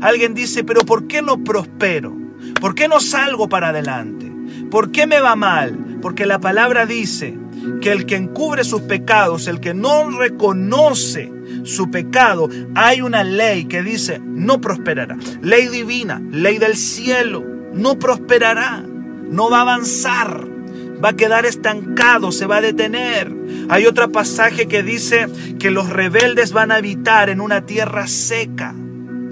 Alguien 0.00 0.34
dice, 0.34 0.64
pero 0.64 0.82
¿por 0.82 1.06
qué 1.06 1.22
no 1.22 1.44
prospero? 1.44 2.16
¿Por 2.60 2.74
qué 2.74 2.88
no 2.88 3.00
salgo 3.00 3.48
para 3.48 3.68
adelante? 3.68 4.30
¿Por 4.70 4.90
qué 4.90 5.06
me 5.06 5.20
va 5.20 5.36
mal? 5.36 5.98
Porque 6.02 6.26
la 6.26 6.40
palabra 6.40 6.86
dice 6.86 7.38
que 7.80 7.92
el 7.92 8.06
que 8.06 8.16
encubre 8.16 8.64
sus 8.64 8.82
pecados, 8.82 9.46
el 9.46 9.60
que 9.60 9.74
no 9.74 10.10
reconoce 10.10 11.32
su 11.64 11.90
pecado, 11.90 12.48
hay 12.74 13.00
una 13.00 13.24
ley 13.24 13.66
que 13.66 13.82
dice 13.82 14.20
no 14.22 14.60
prosperará. 14.60 15.16
Ley 15.42 15.68
divina, 15.68 16.20
ley 16.30 16.58
del 16.58 16.76
cielo, 16.76 17.44
no 17.72 17.98
prosperará 17.98 18.84
no 19.30 19.50
va 19.50 19.58
a 19.58 19.62
avanzar, 19.62 20.46
va 21.02 21.10
a 21.10 21.16
quedar 21.16 21.46
estancado, 21.46 22.32
se 22.32 22.46
va 22.46 22.56
a 22.56 22.62
detener. 22.62 23.32
Hay 23.68 23.86
otro 23.86 24.10
pasaje 24.10 24.66
que 24.66 24.82
dice 24.82 25.28
que 25.58 25.70
los 25.70 25.88
rebeldes 25.90 26.52
van 26.52 26.72
a 26.72 26.76
habitar 26.76 27.30
en 27.30 27.40
una 27.40 27.66
tierra 27.66 28.06
seca. 28.06 28.74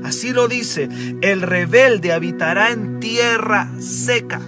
Así 0.04 0.32
lo 0.32 0.46
dice, 0.46 0.88
el 1.22 1.42
rebelde 1.42 2.12
habitará 2.12 2.70
en 2.70 3.00
tierra 3.00 3.70
seca. 3.80 4.40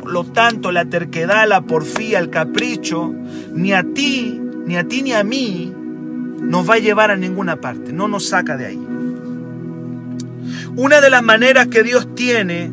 Por 0.00 0.12
lo 0.12 0.24
tanto, 0.24 0.70
la 0.70 0.84
terquedad, 0.84 1.48
la 1.48 1.62
porfía, 1.62 2.18
el 2.18 2.30
capricho, 2.30 3.12
ni 3.52 3.72
a 3.72 3.82
ti, 3.82 4.40
ni 4.66 4.76
a 4.76 4.86
ti 4.86 5.02
ni 5.02 5.12
a 5.12 5.24
mí, 5.24 5.72
nos 6.40 6.68
va 6.68 6.74
a 6.74 6.78
llevar 6.78 7.10
a 7.10 7.16
ninguna 7.16 7.56
parte, 7.60 7.92
no 7.92 8.06
nos 8.06 8.28
saca 8.28 8.56
de 8.56 8.66
ahí. 8.66 8.86
Una 10.76 11.00
de 11.00 11.10
las 11.10 11.22
maneras 11.22 11.66
que 11.66 11.82
Dios 11.82 12.14
tiene 12.14 12.72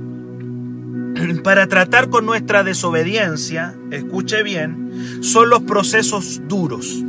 para 1.43 1.67
tratar 1.67 2.09
con 2.09 2.25
nuestra 2.25 2.63
desobediencia, 2.63 3.75
escuche 3.91 4.43
bien, 4.43 5.21
son 5.21 5.49
los 5.49 5.63
procesos 5.63 6.41
duros. 6.47 7.03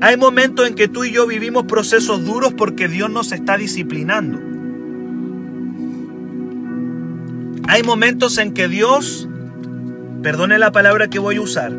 Hay 0.00 0.16
momentos 0.16 0.66
en 0.66 0.74
que 0.74 0.88
tú 0.88 1.04
y 1.04 1.12
yo 1.12 1.26
vivimos 1.26 1.64
procesos 1.64 2.24
duros 2.24 2.54
porque 2.54 2.88
Dios 2.88 3.10
nos 3.10 3.32
está 3.32 3.56
disciplinando. 3.56 4.40
Hay 7.68 7.82
momentos 7.82 8.38
en 8.38 8.52
que 8.54 8.66
Dios, 8.66 9.28
perdone 10.22 10.58
la 10.58 10.72
palabra 10.72 11.08
que 11.08 11.18
voy 11.18 11.36
a 11.36 11.42
usar, 11.42 11.72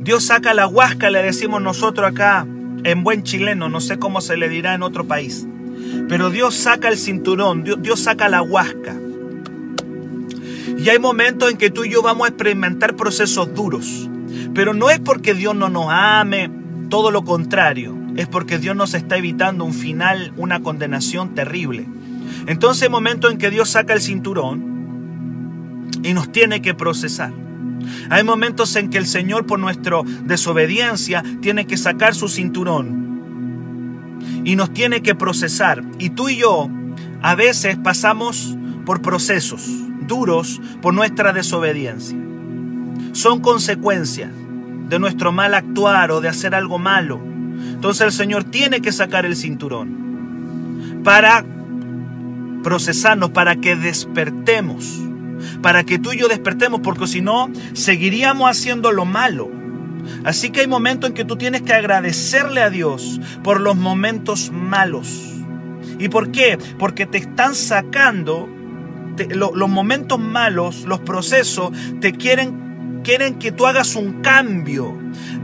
Dios 0.00 0.24
saca 0.24 0.54
la 0.54 0.68
huasca, 0.68 1.10
le 1.10 1.22
decimos 1.22 1.62
nosotros 1.62 2.08
acá, 2.08 2.46
en 2.84 3.02
buen 3.02 3.22
chileno, 3.24 3.68
no 3.68 3.80
sé 3.80 3.98
cómo 3.98 4.20
se 4.20 4.36
le 4.36 4.48
dirá 4.48 4.74
en 4.74 4.82
otro 4.82 5.06
país. 5.06 5.46
Pero 6.08 6.30
Dios 6.30 6.54
saca 6.54 6.88
el 6.88 6.96
cinturón, 6.96 7.64
Dios, 7.64 7.78
Dios 7.80 8.00
saca 8.00 8.28
la 8.28 8.42
huasca. 8.42 8.94
Y 10.78 10.88
hay 10.88 10.98
momentos 10.98 11.50
en 11.50 11.56
que 11.56 11.70
tú 11.70 11.84
y 11.84 11.90
yo 11.90 12.02
vamos 12.02 12.26
a 12.26 12.28
experimentar 12.28 12.96
procesos 12.96 13.54
duros. 13.54 14.08
Pero 14.54 14.74
no 14.74 14.90
es 14.90 14.98
porque 14.98 15.34
Dios 15.34 15.54
no 15.54 15.68
nos 15.68 15.86
ame, 15.90 16.50
todo 16.88 17.10
lo 17.10 17.24
contrario. 17.24 17.96
Es 18.16 18.26
porque 18.26 18.58
Dios 18.58 18.74
nos 18.74 18.94
está 18.94 19.16
evitando 19.16 19.64
un 19.64 19.74
final, 19.74 20.32
una 20.36 20.60
condenación 20.62 21.34
terrible. 21.34 21.86
Entonces 22.46 22.84
hay 22.84 22.88
momentos 22.88 23.32
en 23.32 23.38
que 23.38 23.50
Dios 23.50 23.70
saca 23.70 23.92
el 23.92 24.00
cinturón 24.00 24.76
y 26.02 26.14
nos 26.14 26.32
tiene 26.32 26.62
que 26.62 26.74
procesar. 26.74 27.32
Hay 28.10 28.24
momentos 28.24 28.74
en 28.76 28.90
que 28.90 28.98
el 28.98 29.06
Señor 29.06 29.46
por 29.46 29.58
nuestra 29.58 29.98
desobediencia 30.24 31.22
tiene 31.40 31.66
que 31.66 31.76
sacar 31.76 32.14
su 32.14 32.28
cinturón 32.28 33.06
y 34.44 34.56
nos 34.56 34.72
tiene 34.72 35.02
que 35.02 35.14
procesar. 35.14 35.84
Y 35.98 36.10
tú 36.10 36.28
y 36.28 36.36
yo 36.36 36.68
a 37.22 37.34
veces 37.34 37.76
pasamos 37.76 38.56
por 38.84 39.02
procesos 39.02 39.85
duros 40.06 40.60
por 40.82 40.94
nuestra 40.94 41.32
desobediencia. 41.32 42.18
Son 43.12 43.40
consecuencias 43.40 44.30
de 44.88 44.98
nuestro 44.98 45.32
mal 45.32 45.54
actuar 45.54 46.10
o 46.10 46.20
de 46.20 46.28
hacer 46.28 46.54
algo 46.54 46.78
malo. 46.78 47.20
Entonces 47.74 48.06
el 48.06 48.12
Señor 48.12 48.44
tiene 48.44 48.80
que 48.80 48.92
sacar 48.92 49.26
el 49.26 49.36
cinturón 49.36 51.00
para 51.02 51.44
procesarnos, 52.62 53.30
para 53.30 53.56
que 53.56 53.76
despertemos, 53.76 55.00
para 55.62 55.84
que 55.84 55.98
tú 55.98 56.12
y 56.12 56.18
yo 56.18 56.28
despertemos, 56.28 56.80
porque 56.80 57.06
si 57.06 57.20
no, 57.20 57.50
seguiríamos 57.74 58.50
haciendo 58.50 58.92
lo 58.92 59.04
malo. 59.04 59.50
Así 60.24 60.50
que 60.50 60.60
hay 60.60 60.66
momentos 60.66 61.10
en 61.10 61.14
que 61.14 61.24
tú 61.24 61.36
tienes 61.36 61.62
que 61.62 61.72
agradecerle 61.72 62.62
a 62.62 62.70
Dios 62.70 63.20
por 63.42 63.60
los 63.60 63.76
momentos 63.76 64.50
malos. 64.52 65.32
¿Y 65.98 66.08
por 66.08 66.30
qué? 66.30 66.58
Porque 66.78 67.06
te 67.06 67.18
están 67.18 67.54
sacando 67.54 68.48
los 69.28 69.68
momentos 69.68 70.18
malos, 70.18 70.84
los 70.84 71.00
procesos, 71.00 71.70
te 72.00 72.12
quieren, 72.12 73.00
quieren 73.02 73.38
que 73.38 73.52
tú 73.52 73.66
hagas 73.66 73.96
un 73.96 74.20
cambio. 74.22 74.96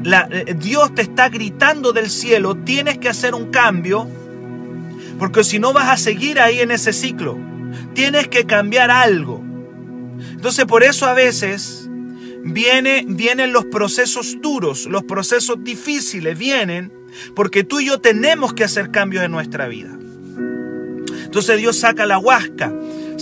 Eh, 0.04 0.54
Dios 0.58 0.94
te 0.94 1.02
está 1.02 1.28
gritando 1.28 1.92
del 1.92 2.10
cielo, 2.10 2.56
tienes 2.56 2.98
que 2.98 3.08
hacer 3.08 3.34
un 3.34 3.50
cambio, 3.50 4.08
porque 5.18 5.44
si 5.44 5.58
no 5.58 5.72
vas 5.72 5.88
a 5.88 5.96
seguir 5.96 6.40
ahí 6.40 6.60
en 6.60 6.70
ese 6.70 6.92
ciclo. 6.92 7.38
Tienes 7.94 8.28
que 8.28 8.44
cambiar 8.44 8.90
algo. 8.90 9.42
Entonces 10.30 10.64
por 10.66 10.82
eso 10.82 11.06
a 11.06 11.14
veces 11.14 11.88
viene, 12.44 13.04
vienen 13.08 13.52
los 13.52 13.64
procesos 13.66 14.38
duros, 14.40 14.86
los 14.86 15.04
procesos 15.04 15.62
difíciles, 15.62 16.38
vienen 16.38 16.92
porque 17.34 17.64
tú 17.64 17.80
y 17.80 17.86
yo 17.86 18.00
tenemos 18.00 18.54
que 18.54 18.64
hacer 18.64 18.90
cambios 18.90 19.24
en 19.24 19.30
nuestra 19.30 19.68
vida. 19.68 19.90
Entonces 21.24 21.58
Dios 21.58 21.78
saca 21.78 22.06
la 22.06 22.18
huasca, 22.18 22.72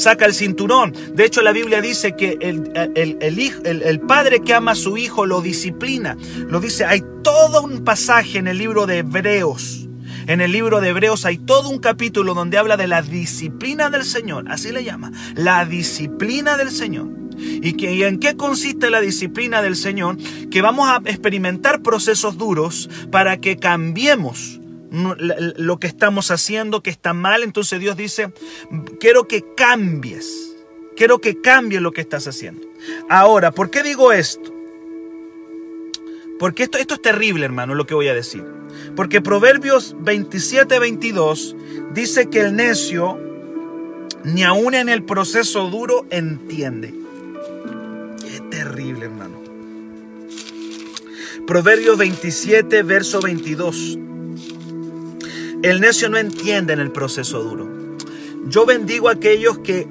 saca 0.00 0.24
el 0.26 0.34
cinturón. 0.34 0.94
De 1.14 1.24
hecho, 1.24 1.42
la 1.42 1.52
Biblia 1.52 1.80
dice 1.80 2.16
que 2.16 2.38
el, 2.40 2.72
el, 2.94 3.18
el, 3.20 4.00
padre 4.00 4.40
que 4.40 4.54
ama 4.54 4.72
a 4.72 4.74
su 4.74 4.96
hijo 4.96 5.26
lo 5.26 5.40
disciplina. 5.42 6.16
Lo 6.48 6.60
dice, 6.60 6.84
hay 6.84 7.02
todo 7.22 7.62
un 7.62 7.84
pasaje 7.84 8.38
en 8.38 8.48
el 8.48 8.58
libro 8.58 8.86
de 8.86 8.98
Hebreos. 8.98 9.88
En 10.26 10.40
el 10.40 10.52
libro 10.52 10.80
de 10.80 10.90
Hebreos 10.90 11.24
hay 11.24 11.38
todo 11.38 11.68
un 11.68 11.78
capítulo 11.78 12.34
donde 12.34 12.58
habla 12.58 12.76
de 12.76 12.86
la 12.86 13.02
disciplina 13.02 13.90
del 13.90 14.04
Señor. 14.04 14.46
Así 14.48 14.72
le 14.72 14.84
llama. 14.84 15.12
La 15.34 15.64
disciplina 15.64 16.56
del 16.56 16.70
Señor. 16.70 17.08
¿Y, 17.36 17.84
¿Y 17.84 18.02
en 18.04 18.18
qué 18.18 18.36
consiste 18.36 18.90
la 18.90 19.00
disciplina 19.00 19.62
del 19.62 19.76
Señor? 19.76 20.18
Que 20.50 20.62
vamos 20.62 20.88
a 20.88 21.00
experimentar 21.06 21.82
procesos 21.82 22.36
duros 22.36 22.88
para 23.10 23.40
que 23.40 23.56
cambiemos 23.56 24.59
lo 24.90 25.78
que 25.78 25.86
estamos 25.86 26.30
haciendo 26.30 26.82
que 26.82 26.90
está 26.90 27.12
mal, 27.12 27.42
entonces 27.42 27.80
Dios 27.80 27.96
dice, 27.96 28.32
quiero 28.98 29.28
que 29.28 29.44
cambies, 29.56 30.56
quiero 30.96 31.20
que 31.20 31.40
cambies 31.40 31.80
lo 31.80 31.92
que 31.92 32.00
estás 32.00 32.26
haciendo. 32.26 32.66
Ahora, 33.08 33.52
¿por 33.52 33.70
qué 33.70 33.82
digo 33.82 34.12
esto? 34.12 34.54
Porque 36.38 36.64
esto, 36.64 36.78
esto 36.78 36.94
es 36.94 37.02
terrible, 37.02 37.44
hermano, 37.44 37.74
lo 37.74 37.86
que 37.86 37.94
voy 37.94 38.08
a 38.08 38.14
decir. 38.14 38.44
Porque 38.96 39.20
Proverbios 39.20 39.94
27, 40.00 40.78
22 40.78 41.56
dice 41.92 42.30
que 42.30 42.40
el 42.40 42.56
necio, 42.56 43.18
ni 44.24 44.42
aún 44.42 44.74
en 44.74 44.88
el 44.88 45.04
proceso 45.04 45.68
duro, 45.68 46.06
entiende. 46.10 46.94
Qué 48.22 48.40
terrible, 48.50 49.04
hermano. 49.04 49.40
Proverbios 51.46 51.98
27, 51.98 52.82
verso 52.82 53.20
22. 53.20 53.98
El 55.62 55.80
necio 55.80 56.08
no 56.08 56.16
entiende 56.16 56.72
en 56.72 56.80
el 56.80 56.90
proceso 56.90 57.42
duro. 57.42 57.68
Yo 58.46 58.64
bendigo 58.64 59.08
a 59.08 59.12
aquellos 59.12 59.58
que 59.58 59.86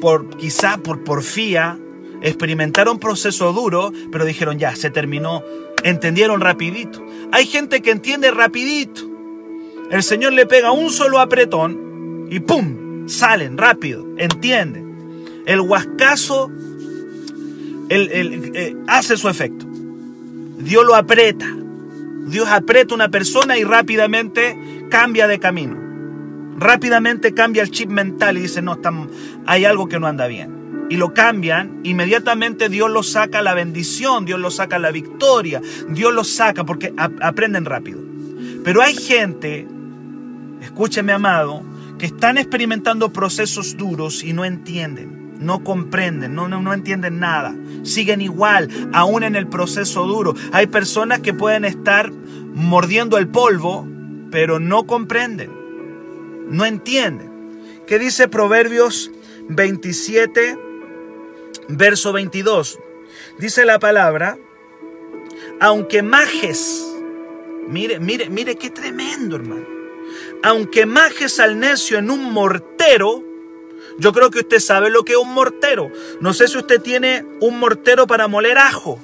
por 0.00 0.36
quizá 0.36 0.78
por 0.78 1.04
porfía 1.04 1.78
experimentaron 2.22 2.98
proceso 2.98 3.52
duro, 3.52 3.92
pero 4.10 4.24
dijeron 4.24 4.58
ya, 4.58 4.74
se 4.74 4.90
terminó, 4.90 5.42
entendieron 5.84 6.40
rapidito. 6.40 7.04
Hay 7.30 7.46
gente 7.46 7.82
que 7.82 7.90
entiende 7.90 8.30
rapidito. 8.30 9.02
El 9.90 10.02
Señor 10.02 10.32
le 10.32 10.46
pega 10.46 10.72
un 10.72 10.90
solo 10.90 11.20
apretón 11.20 12.28
y 12.30 12.40
¡pum! 12.40 13.08
salen 13.08 13.58
rápido, 13.58 14.06
entienden. 14.16 15.22
El 15.44 15.60
huascazo 15.60 16.50
eh, 17.90 18.76
hace 18.86 19.16
su 19.16 19.28
efecto. 19.28 19.66
Dios 20.58 20.86
lo 20.86 20.94
aprieta, 20.94 21.54
Dios 22.26 22.48
aprieta 22.48 22.94
a 22.94 22.96
una 22.96 23.10
persona 23.10 23.58
y 23.58 23.64
rápidamente 23.64 24.86
cambia 24.90 25.26
de 25.26 25.38
camino. 25.38 25.76
Rápidamente 26.58 27.34
cambia 27.34 27.62
el 27.62 27.70
chip 27.70 27.90
mental 27.90 28.38
y 28.38 28.42
dice, 28.42 28.62
no, 28.62 28.78
hay 29.46 29.64
algo 29.64 29.88
que 29.88 29.98
no 29.98 30.06
anda 30.06 30.26
bien. 30.26 30.86
Y 30.90 30.96
lo 30.96 31.14
cambian, 31.14 31.80
inmediatamente 31.84 32.68
Dios 32.68 32.90
lo 32.90 33.02
saca 33.02 33.40
la 33.40 33.54
bendición, 33.54 34.24
Dios 34.24 34.38
lo 34.38 34.50
saca 34.50 34.78
la 34.78 34.90
victoria, 34.90 35.62
Dios 35.88 36.12
lo 36.12 36.24
saca 36.24 36.64
porque 36.64 36.92
aprenden 36.96 37.64
rápido. 37.64 38.00
Pero 38.62 38.82
hay 38.82 38.94
gente, 38.94 39.66
escúcheme 40.60 41.12
amado, 41.12 41.62
que 41.98 42.06
están 42.06 42.36
experimentando 42.36 43.12
procesos 43.12 43.76
duros 43.76 44.22
y 44.22 44.32
no 44.32 44.44
entienden 44.44 45.21
no 45.42 45.64
comprenden, 45.64 46.34
no, 46.34 46.48
no, 46.48 46.60
no 46.60 46.72
entienden 46.72 47.18
nada, 47.18 47.54
siguen 47.82 48.20
igual, 48.20 48.68
aún 48.92 49.22
en 49.22 49.36
el 49.36 49.46
proceso 49.46 50.06
duro. 50.06 50.34
Hay 50.52 50.66
personas 50.66 51.20
que 51.20 51.34
pueden 51.34 51.64
estar 51.64 52.10
mordiendo 52.12 53.18
el 53.18 53.28
polvo, 53.28 53.86
pero 54.30 54.60
no 54.60 54.86
comprenden, 54.86 55.50
no 56.48 56.64
entienden. 56.64 57.30
¿Qué 57.86 57.98
dice 57.98 58.28
Proverbios 58.28 59.10
27, 59.48 60.58
verso 61.68 62.12
22? 62.12 62.78
Dice 63.38 63.64
la 63.64 63.78
palabra, 63.78 64.38
aunque 65.60 66.02
majes, 66.02 66.84
mire, 67.68 68.00
mire, 68.00 68.28
mire 68.30 68.56
qué 68.56 68.70
tremendo 68.70 69.36
hermano, 69.36 69.66
aunque 70.42 70.86
majes 70.86 71.38
al 71.40 71.58
necio 71.58 71.98
en 71.98 72.10
un 72.10 72.32
mortero, 72.32 73.31
yo 73.98 74.12
creo 74.12 74.30
que 74.30 74.40
usted 74.40 74.60
sabe 74.60 74.90
lo 74.90 75.04
que 75.04 75.12
es 75.12 75.18
un 75.18 75.32
mortero. 75.32 75.90
No 76.20 76.32
sé 76.32 76.48
si 76.48 76.58
usted 76.58 76.80
tiene 76.80 77.24
un 77.40 77.58
mortero 77.58 78.06
para 78.06 78.28
moler 78.28 78.58
ajo. 78.58 79.00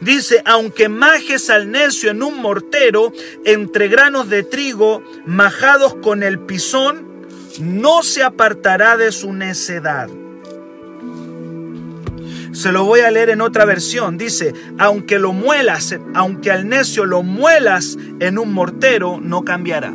Dice, 0.00 0.42
aunque 0.44 0.88
majes 0.88 1.50
al 1.50 1.70
necio 1.70 2.10
en 2.10 2.22
un 2.22 2.38
mortero, 2.40 3.12
entre 3.44 3.88
granos 3.88 4.28
de 4.28 4.42
trigo 4.42 5.02
majados 5.26 5.94
con 5.96 6.22
el 6.22 6.38
pisón, 6.40 7.26
no 7.60 8.02
se 8.02 8.22
apartará 8.22 8.96
de 8.96 9.12
su 9.12 9.32
necedad. 9.32 10.08
Se 12.52 12.70
lo 12.70 12.84
voy 12.84 13.00
a 13.00 13.10
leer 13.10 13.30
en 13.30 13.40
otra 13.40 13.64
versión. 13.64 14.18
Dice, 14.18 14.52
aunque 14.78 15.18
lo 15.18 15.32
muelas, 15.32 15.96
aunque 16.14 16.50
al 16.50 16.68
necio 16.68 17.06
lo 17.06 17.22
muelas 17.22 17.96
en 18.20 18.38
un 18.38 18.52
mortero, 18.52 19.20
no 19.22 19.42
cambiará. 19.44 19.94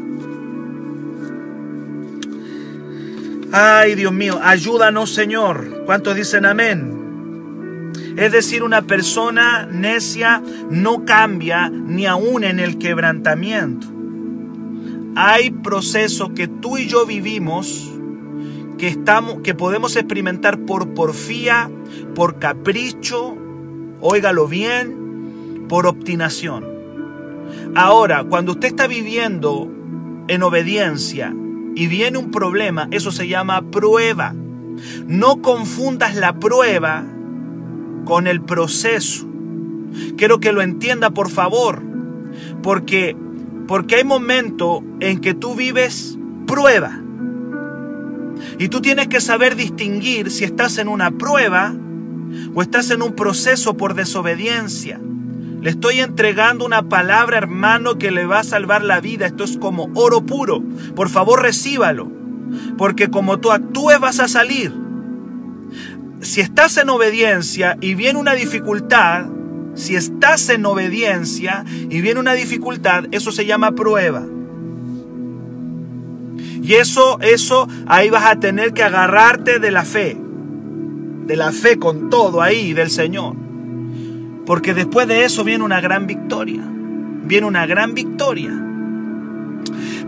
Ay, 3.60 3.96
Dios 3.96 4.14
mío, 4.14 4.40
ayúdanos, 4.44 5.16
Señor. 5.16 5.82
¿Cuántos 5.88 6.16
dicen 6.16 6.46
amén? 6.46 7.92
Es 8.16 8.32
decir, 8.32 8.62
una 8.62 8.84
persona 8.84 9.66
necia 9.66 10.44
no 10.70 11.06
cambia 11.06 11.68
ni 11.68 12.06
aún 12.06 12.44
en 12.44 12.60
el 12.60 12.78
quebrantamiento. 12.78 13.88
Hay 15.16 15.50
procesos 15.50 16.34
que 16.36 16.48
tú 16.48 16.78
y 16.78 16.86
yo 16.86 17.08
vivimos 17.08 17.92
que, 18.78 18.90
estamos, 18.90 19.40
que 19.42 19.56
podemos 19.56 19.96
experimentar 19.96 20.60
por 20.60 20.94
porfía, 20.94 21.68
por 22.14 22.38
capricho, 22.38 23.36
óigalo 24.02 24.48
bien, 24.48 25.66
por 25.68 25.88
obstinación. 25.88 26.64
Ahora, 27.74 28.24
cuando 28.24 28.52
usted 28.52 28.68
está 28.68 28.86
viviendo 28.86 29.68
en 30.28 30.44
obediencia, 30.44 31.34
y 31.78 31.86
viene 31.86 32.18
un 32.18 32.32
problema, 32.32 32.88
eso 32.90 33.12
se 33.12 33.28
llama 33.28 33.70
prueba. 33.70 34.34
No 35.06 35.44
confundas 35.44 36.16
la 36.16 36.40
prueba 36.40 37.06
con 38.04 38.26
el 38.26 38.42
proceso. 38.42 39.28
Quiero 40.18 40.40
que 40.40 40.52
lo 40.54 40.64
entienda, 40.64 41.12
por 41.12 41.30
favor. 41.30 41.84
Porque, 42.64 43.16
porque 43.68 43.98
hay 43.98 44.04
momentos 44.04 44.82
en 45.02 45.20
que 45.20 45.36
tú 45.36 45.54
vives 45.54 46.18
prueba. 46.48 47.00
Y 48.58 48.70
tú 48.70 48.82
tienes 48.82 49.08
que 49.08 49.22
saber 49.22 49.56
distinguir 49.56 50.32
si 50.32 50.46
estás 50.46 50.80
en 50.80 50.88
una 50.88 51.12
prueba 51.12 51.76
o 52.56 52.64
estás 52.64 52.90
en 52.90 53.04
un 53.04 53.14
proceso 53.14 53.78
por 53.78 53.94
desobediencia. 53.94 55.00
Le 55.68 55.72
estoy 55.72 56.00
entregando 56.00 56.66
una 56.66 56.88
palabra, 56.88 57.38
hermano, 57.38 57.98
que 57.98 58.10
le 58.10 58.26
va 58.26 58.40
a 58.40 58.44
salvar 58.46 58.86
la 58.86 59.02
vida. 59.02 59.26
Esto 59.26 59.44
es 59.44 59.58
como 59.58 59.90
oro 59.96 60.26
puro. 60.26 60.64
Por 60.96 61.10
favor, 61.10 61.42
recíbalo. 61.42 62.10
Porque 62.78 63.10
como 63.10 63.42
tú 63.42 63.52
actúes 63.52 64.00
vas 64.00 64.22
a 64.22 64.30
salir. 64.30 64.74
Si 66.22 66.40
estás 66.40 66.78
en 66.78 66.88
obediencia 66.88 67.78
y 67.82 67.96
viene 67.96 68.18
una 68.18 68.34
dificultad, 68.34 69.26
si 69.76 69.98
estás 69.98 70.48
en 70.48 70.66
obediencia 70.66 71.66
y 71.68 72.00
viene 72.00 72.22
una 72.22 72.32
dificultad, 72.32 73.04
eso 73.12 73.34
se 73.34 73.46
llama 73.46 73.74
prueba. 73.74 74.24
Y 76.64 76.76
eso, 76.76 77.20
eso, 77.20 77.68
ahí 77.88 78.10
vas 78.10 78.26
a 78.26 78.40
tener 78.40 78.72
que 78.72 78.84
agarrarte 78.84 79.60
de 79.60 79.72
la 79.72 79.84
fe. 79.84 80.18
De 81.26 81.36
la 81.36 81.52
fe 81.52 81.78
con 81.78 82.10
todo 82.10 82.42
ahí 82.42 82.72
del 82.72 82.90
Señor. 82.90 83.47
Porque 84.48 84.74
después 84.74 85.10
de 85.10 85.26
eso 85.26 85.44
viene 85.44 85.66
una 85.66 85.82
gran 85.82 86.08
victoria. 86.08 86.64
Viene 86.66 87.46
una 87.46 87.66
gran 87.66 87.94
victoria. 87.94 88.50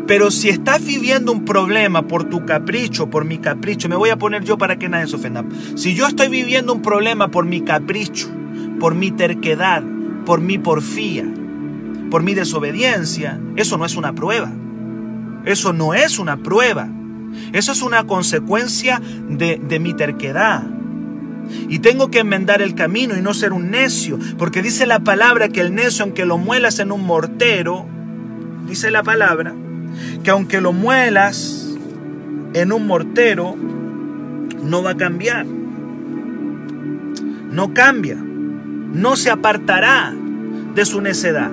Pero 0.07 0.31
si 0.31 0.47
estás 0.47 0.83
viviendo 0.83 1.33
un 1.33 1.43
problema 1.43 2.07
por 2.07 2.23
tu 2.23 2.45
capricho, 2.45 3.09
por 3.09 3.25
mi 3.25 3.37
capricho, 3.37 3.89
me 3.89 3.97
voy 3.97 4.11
a 4.11 4.17
poner 4.17 4.45
yo 4.45 4.57
para 4.57 4.79
que 4.79 4.87
nadie 4.87 5.07
se 5.07 5.17
ofenda. 5.17 5.43
Si 5.75 5.93
yo 5.93 6.07
estoy 6.07 6.29
viviendo 6.29 6.73
un 6.73 6.81
problema 6.81 7.27
por 7.27 7.45
mi 7.45 7.61
capricho, 7.61 8.29
por 8.79 8.95
mi 8.95 9.11
terquedad, 9.11 9.83
por 10.25 10.39
mi 10.39 10.57
porfía, 10.57 11.25
por 12.09 12.23
mi 12.23 12.33
desobediencia, 12.33 13.41
eso 13.57 13.77
no 13.77 13.85
es 13.85 13.97
una 13.97 14.15
prueba. 14.15 14.49
Eso 15.43 15.73
no 15.73 15.93
es 15.93 16.17
una 16.17 16.37
prueba. 16.37 16.87
Eso 17.51 17.73
es 17.73 17.81
una 17.81 18.07
consecuencia 18.07 19.01
de, 19.27 19.61
de 19.61 19.79
mi 19.79 19.93
terquedad. 19.93 20.78
Y 21.67 21.79
tengo 21.79 22.11
que 22.11 22.19
enmendar 22.19 22.61
el 22.61 22.75
camino 22.75 23.17
y 23.17 23.21
no 23.21 23.33
ser 23.33 23.53
un 23.53 23.71
necio, 23.71 24.19
porque 24.37 24.61
dice 24.61 24.85
la 24.85 24.99
palabra 24.99 25.49
que 25.49 25.61
el 25.61 25.73
necio, 25.73 26.03
aunque 26.03 26.25
lo 26.25 26.37
muelas 26.37 26.79
en 26.79 26.91
un 26.91 27.05
mortero, 27.05 27.85
dice 28.67 28.91
la 28.91 29.03
palabra, 29.03 29.53
que 30.23 30.31
aunque 30.31 30.61
lo 30.61 30.73
muelas 30.73 31.75
en 32.53 32.71
un 32.71 32.87
mortero, 32.87 33.55
no 34.63 34.83
va 34.83 34.91
a 34.91 34.97
cambiar. 34.97 35.45
No 37.51 37.73
cambia. 37.73 38.15
No 38.15 39.15
se 39.15 39.29
apartará 39.29 40.13
de 40.75 40.85
su 40.85 41.01
necedad. 41.01 41.51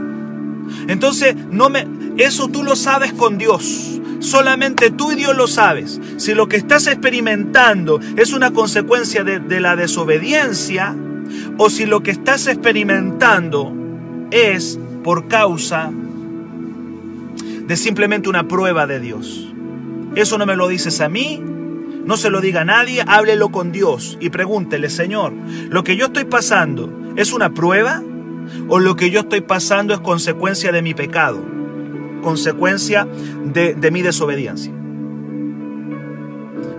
Entonces, 0.88 1.34
no 1.50 1.68
me, 1.68 1.86
eso 2.16 2.48
tú 2.48 2.62
lo 2.62 2.76
sabes 2.76 3.12
con 3.12 3.38
Dios. 3.38 4.00
Solamente 4.20 4.90
tú 4.90 5.12
y 5.12 5.16
Dios 5.16 5.36
lo 5.36 5.46
sabes. 5.46 6.00
Si 6.16 6.34
lo 6.34 6.48
que 6.48 6.56
estás 6.56 6.86
experimentando 6.86 8.00
es 8.16 8.32
una 8.32 8.52
consecuencia 8.52 9.24
de, 9.24 9.38
de 9.40 9.60
la 9.60 9.76
desobediencia, 9.76 10.96
o 11.58 11.70
si 11.70 11.86
lo 11.86 12.02
que 12.02 12.10
estás 12.10 12.46
experimentando 12.46 13.72
es 14.30 14.78
por 15.02 15.28
causa 15.28 15.90
de 17.66 17.76
simplemente 17.76 18.28
una 18.28 18.48
prueba 18.48 18.86
de 18.86 19.00
Dios. 19.00 19.52
Eso 20.14 20.38
no 20.38 20.46
me 20.46 20.56
lo 20.56 20.68
dices 20.68 21.00
a 21.00 21.08
mí, 21.08 21.42
no 22.04 22.16
se 22.16 22.30
lo 22.30 22.40
diga 22.40 22.62
a 22.62 22.64
nadie, 22.64 23.02
háblelo 23.06 23.50
con 23.50 23.72
Dios 23.72 24.16
y 24.20 24.30
pregúntele, 24.30 24.88
Señor, 24.88 25.32
¿lo 25.68 25.84
que 25.84 25.96
yo 25.96 26.06
estoy 26.06 26.24
pasando 26.24 27.12
es 27.16 27.32
una 27.32 27.52
prueba 27.52 28.02
o 28.68 28.78
lo 28.78 28.96
que 28.96 29.10
yo 29.10 29.20
estoy 29.20 29.40
pasando 29.40 29.94
es 29.94 30.00
consecuencia 30.00 30.72
de 30.72 30.82
mi 30.82 30.94
pecado, 30.94 31.42
consecuencia 32.22 33.06
de, 33.44 33.90
mi 33.90 34.02
desobediencia? 34.02 34.72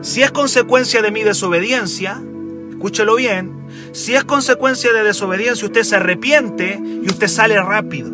Si 0.02 0.22
es 0.22 0.32
consecuencia 0.32 1.02
de 1.02 1.12
mi 1.12 1.24
desobediencia, 1.24 2.22
escúchelo 2.70 3.16
bien, 3.16 3.52
si 3.92 4.16
es 4.16 4.24
consecuencia 4.24 4.94
de 4.94 5.04
desobediencia, 5.04 5.66
usted 5.66 5.84
se 5.84 5.96
arrepiente 5.96 6.80
y 6.82 7.08
usted 7.08 7.28
sale 7.28 7.60
rápido. 7.62 8.12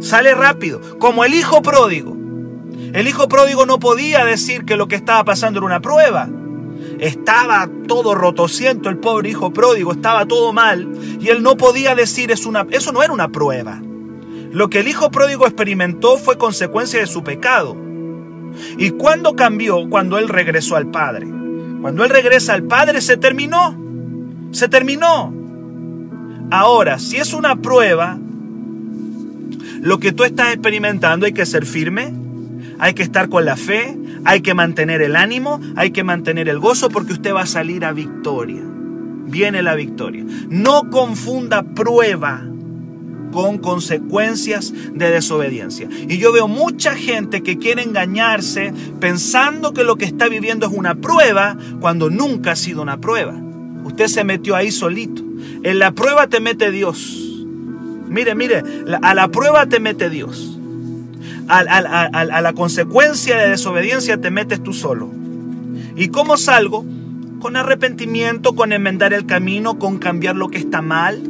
Sale 0.00 0.34
rápido, 0.34 0.80
como 0.98 1.24
el 1.24 1.34
hijo 1.34 1.60
pródigo. 1.60 2.16
El 2.92 3.06
hijo 3.06 3.28
pródigo 3.28 3.66
no 3.66 3.78
podía 3.78 4.24
decir 4.24 4.64
que 4.64 4.76
lo 4.76 4.88
que 4.88 4.96
estaba 4.96 5.22
pasando 5.24 5.58
era 5.58 5.66
una 5.66 5.80
prueba. 5.80 6.28
Estaba 7.00 7.68
todo 7.88 8.14
rotociento 8.14 8.90
el 8.90 8.98
pobre 8.98 9.30
hijo 9.30 9.52
pródigo, 9.54 9.92
estaba 9.92 10.26
todo 10.26 10.52
mal 10.52 10.86
y 11.18 11.28
él 11.28 11.42
no 11.42 11.56
podía 11.56 11.94
decir 11.94 12.30
es 12.30 12.44
una 12.44 12.66
eso 12.70 12.92
no 12.92 13.02
era 13.02 13.12
una 13.12 13.28
prueba. 13.28 13.80
Lo 14.52 14.68
que 14.68 14.80
el 14.80 14.88
hijo 14.88 15.10
pródigo 15.10 15.46
experimentó 15.46 16.18
fue 16.18 16.36
consecuencia 16.36 17.00
de 17.00 17.06
su 17.06 17.24
pecado. 17.24 17.74
¿Y 18.76 18.90
cuándo 18.90 19.34
cambió? 19.34 19.88
Cuando 19.88 20.18
él 20.18 20.28
regresó 20.28 20.76
al 20.76 20.90
Padre. 20.90 21.26
Cuando 21.80 22.04
él 22.04 22.10
regresa 22.10 22.52
al 22.52 22.64
Padre 22.64 23.00
se 23.00 23.16
terminó. 23.16 23.74
Se 24.50 24.68
terminó. 24.68 25.32
Ahora, 26.50 26.98
si 26.98 27.16
es 27.16 27.32
una 27.32 27.56
prueba, 27.56 28.18
lo 29.80 29.98
que 30.00 30.12
tú 30.12 30.24
estás 30.24 30.52
experimentando 30.52 31.24
hay 31.24 31.32
que 31.32 31.46
ser 31.46 31.64
firme, 31.64 32.12
hay 32.80 32.94
que 32.94 33.02
estar 33.02 33.28
con 33.28 33.44
la 33.44 33.56
fe, 33.56 33.96
hay 34.24 34.40
que 34.40 34.54
mantener 34.54 35.02
el 35.02 35.14
ánimo, 35.14 35.60
hay 35.76 35.90
que 35.90 36.02
mantener 36.02 36.48
el 36.48 36.58
gozo 36.58 36.88
porque 36.88 37.12
usted 37.12 37.34
va 37.34 37.42
a 37.42 37.46
salir 37.46 37.84
a 37.84 37.92
victoria. 37.92 38.62
Viene 39.26 39.62
la 39.62 39.74
victoria. 39.74 40.24
No 40.48 40.88
confunda 40.90 41.62
prueba 41.62 42.42
con 43.32 43.58
consecuencias 43.58 44.72
de 44.94 45.10
desobediencia. 45.10 45.88
Y 46.08 46.16
yo 46.16 46.32
veo 46.32 46.48
mucha 46.48 46.94
gente 46.94 47.42
que 47.42 47.58
quiere 47.58 47.82
engañarse 47.82 48.72
pensando 48.98 49.74
que 49.74 49.84
lo 49.84 49.96
que 49.96 50.06
está 50.06 50.28
viviendo 50.28 50.66
es 50.66 50.72
una 50.72 50.94
prueba 50.94 51.58
cuando 51.80 52.08
nunca 52.08 52.52
ha 52.52 52.56
sido 52.56 52.80
una 52.80 52.98
prueba. 52.98 53.34
Usted 53.84 54.06
se 54.06 54.24
metió 54.24 54.56
ahí 54.56 54.72
solito. 54.72 55.22
En 55.62 55.78
la 55.78 55.92
prueba 55.92 56.28
te 56.28 56.40
mete 56.40 56.70
Dios. 56.70 57.44
Mire, 58.08 58.34
mire, 58.34 58.62
a 59.02 59.14
la 59.14 59.28
prueba 59.28 59.66
te 59.66 59.80
mete 59.80 60.08
Dios. 60.08 60.59
A, 61.52 62.42
la 62.42 62.52
consecuencia 62.52 63.36
de 63.36 63.50
desobediencia 63.50 64.20
te 64.20 64.30
metes 64.30 64.62
tú 64.62 64.72
solo. 64.72 65.10
¿Y 65.96 66.08
cómo 66.08 66.36
salgo? 66.36 66.84
Con 67.40 67.56
arrepentimiento, 67.56 68.54
con 68.54 68.72
enmendar 68.72 69.12
el 69.12 69.26
camino, 69.26 69.78
con 69.78 69.98
cambiar 69.98 70.36
lo 70.36 70.48
que 70.48 70.58
está 70.58 70.80
mal, 70.80 71.20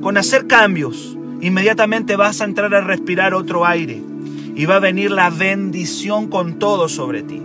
con 0.00 0.16
hacer 0.16 0.46
cambios. 0.46 1.16
Inmediatamente 1.42 2.16
vas 2.16 2.40
a 2.40 2.46
entrar 2.46 2.74
a 2.74 2.80
respirar 2.80 3.34
otro 3.34 3.66
aire 3.66 4.02
y 4.56 4.64
va 4.64 4.76
a 4.76 4.80
venir 4.80 5.10
la 5.10 5.28
bendición 5.28 6.28
con 6.28 6.58
todo 6.58 6.88
sobre 6.88 7.22
ti. 7.22 7.42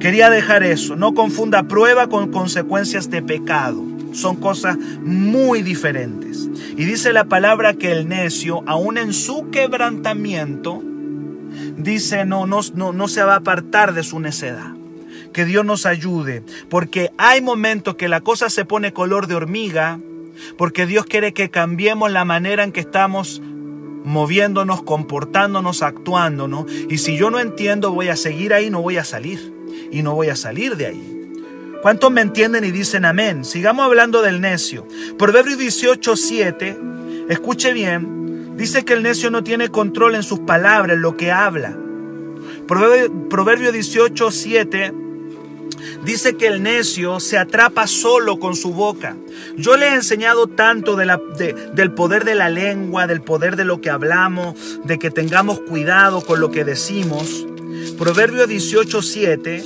Quería 0.00 0.30
dejar 0.30 0.62
eso. 0.62 0.96
No 0.96 1.12
confunda 1.12 1.64
prueba 1.64 2.08
con 2.08 2.32
consecuencias 2.32 3.10
de 3.10 3.22
pecado. 3.22 3.84
Son 4.12 4.36
cosas 4.36 4.78
muy 5.02 5.62
diferentes. 5.62 6.48
Y 6.76 6.84
dice 6.84 7.12
la 7.12 7.24
palabra 7.24 7.74
que 7.74 7.92
el 7.92 8.08
necio, 8.08 8.62
aún 8.66 8.96
en 8.96 9.12
su 9.12 9.50
quebrantamiento, 9.50 10.82
dice 11.82 12.24
no, 12.24 12.46
no, 12.46 12.60
no, 12.74 12.92
no 12.92 13.08
se 13.08 13.22
va 13.22 13.34
a 13.34 13.38
apartar 13.38 13.94
de 13.94 14.02
su 14.02 14.20
necedad. 14.20 14.74
Que 15.32 15.44
Dios 15.44 15.64
nos 15.64 15.86
ayude, 15.86 16.42
porque 16.68 17.10
hay 17.16 17.40
momentos 17.40 17.94
que 17.94 18.08
la 18.08 18.20
cosa 18.20 18.50
se 18.50 18.64
pone 18.64 18.92
color 18.92 19.28
de 19.28 19.36
hormiga, 19.36 20.00
porque 20.58 20.86
Dios 20.86 21.06
quiere 21.06 21.32
que 21.32 21.50
cambiemos 21.50 22.10
la 22.10 22.24
manera 22.24 22.64
en 22.64 22.72
que 22.72 22.80
estamos 22.80 23.40
moviéndonos, 24.04 24.82
comportándonos, 24.82 25.82
actuándonos. 25.82 26.66
Y 26.88 26.98
si 26.98 27.16
yo 27.16 27.30
no 27.30 27.38
entiendo, 27.38 27.92
voy 27.92 28.08
a 28.08 28.16
seguir 28.16 28.54
ahí, 28.54 28.70
no 28.70 28.82
voy 28.82 28.96
a 28.96 29.04
salir. 29.04 29.54
Y 29.92 30.02
no 30.02 30.14
voy 30.14 30.28
a 30.28 30.36
salir 30.36 30.76
de 30.76 30.86
ahí. 30.86 31.20
¿Cuántos 31.82 32.10
me 32.10 32.20
entienden 32.20 32.64
y 32.64 32.70
dicen 32.70 33.04
amén? 33.04 33.44
Sigamos 33.44 33.86
hablando 33.86 34.20
del 34.22 34.40
necio. 34.40 34.86
Proverbio 35.18 35.56
18, 35.56 36.16
7, 36.16 36.78
escuche 37.28 37.72
bien, 37.72 38.29
dice 38.60 38.84
que 38.84 38.92
el 38.92 39.02
necio 39.02 39.32
no 39.32 39.42
tiene 39.42 39.70
control 39.70 40.14
en 40.14 40.22
sus 40.22 40.40
palabras, 40.40 40.94
en 40.94 41.02
lo 41.02 41.16
que 41.16 41.32
habla. 41.32 41.76
Proverbio, 42.68 43.72
18, 43.72 44.30
7 44.30 44.94
dice 46.04 46.36
que 46.36 46.46
el 46.46 46.62
necio 46.62 47.18
se 47.18 47.38
atrapa 47.38 47.86
solo 47.86 48.38
con 48.38 48.54
su 48.54 48.72
boca. 48.72 49.16
Yo 49.56 49.76
le 49.76 49.88
he 49.88 49.94
enseñado 49.94 50.46
tanto 50.46 50.94
del 50.94 51.92
poder 51.94 52.24
de 52.24 52.34
la 52.34 52.50
lengua, 52.50 53.06
del 53.06 53.22
poder 53.22 53.56
de 53.56 53.64
lo 53.64 53.80
que 53.80 53.90
hablamos, 53.90 54.54
de 54.84 54.98
que 54.98 55.10
tengamos 55.10 55.60
cuidado 55.60 56.20
con 56.20 56.38
lo 56.38 56.50
que 56.50 56.64
decimos. 56.64 57.46
Proverbio 57.98 58.46
18, 58.46 59.02
7 59.02 59.64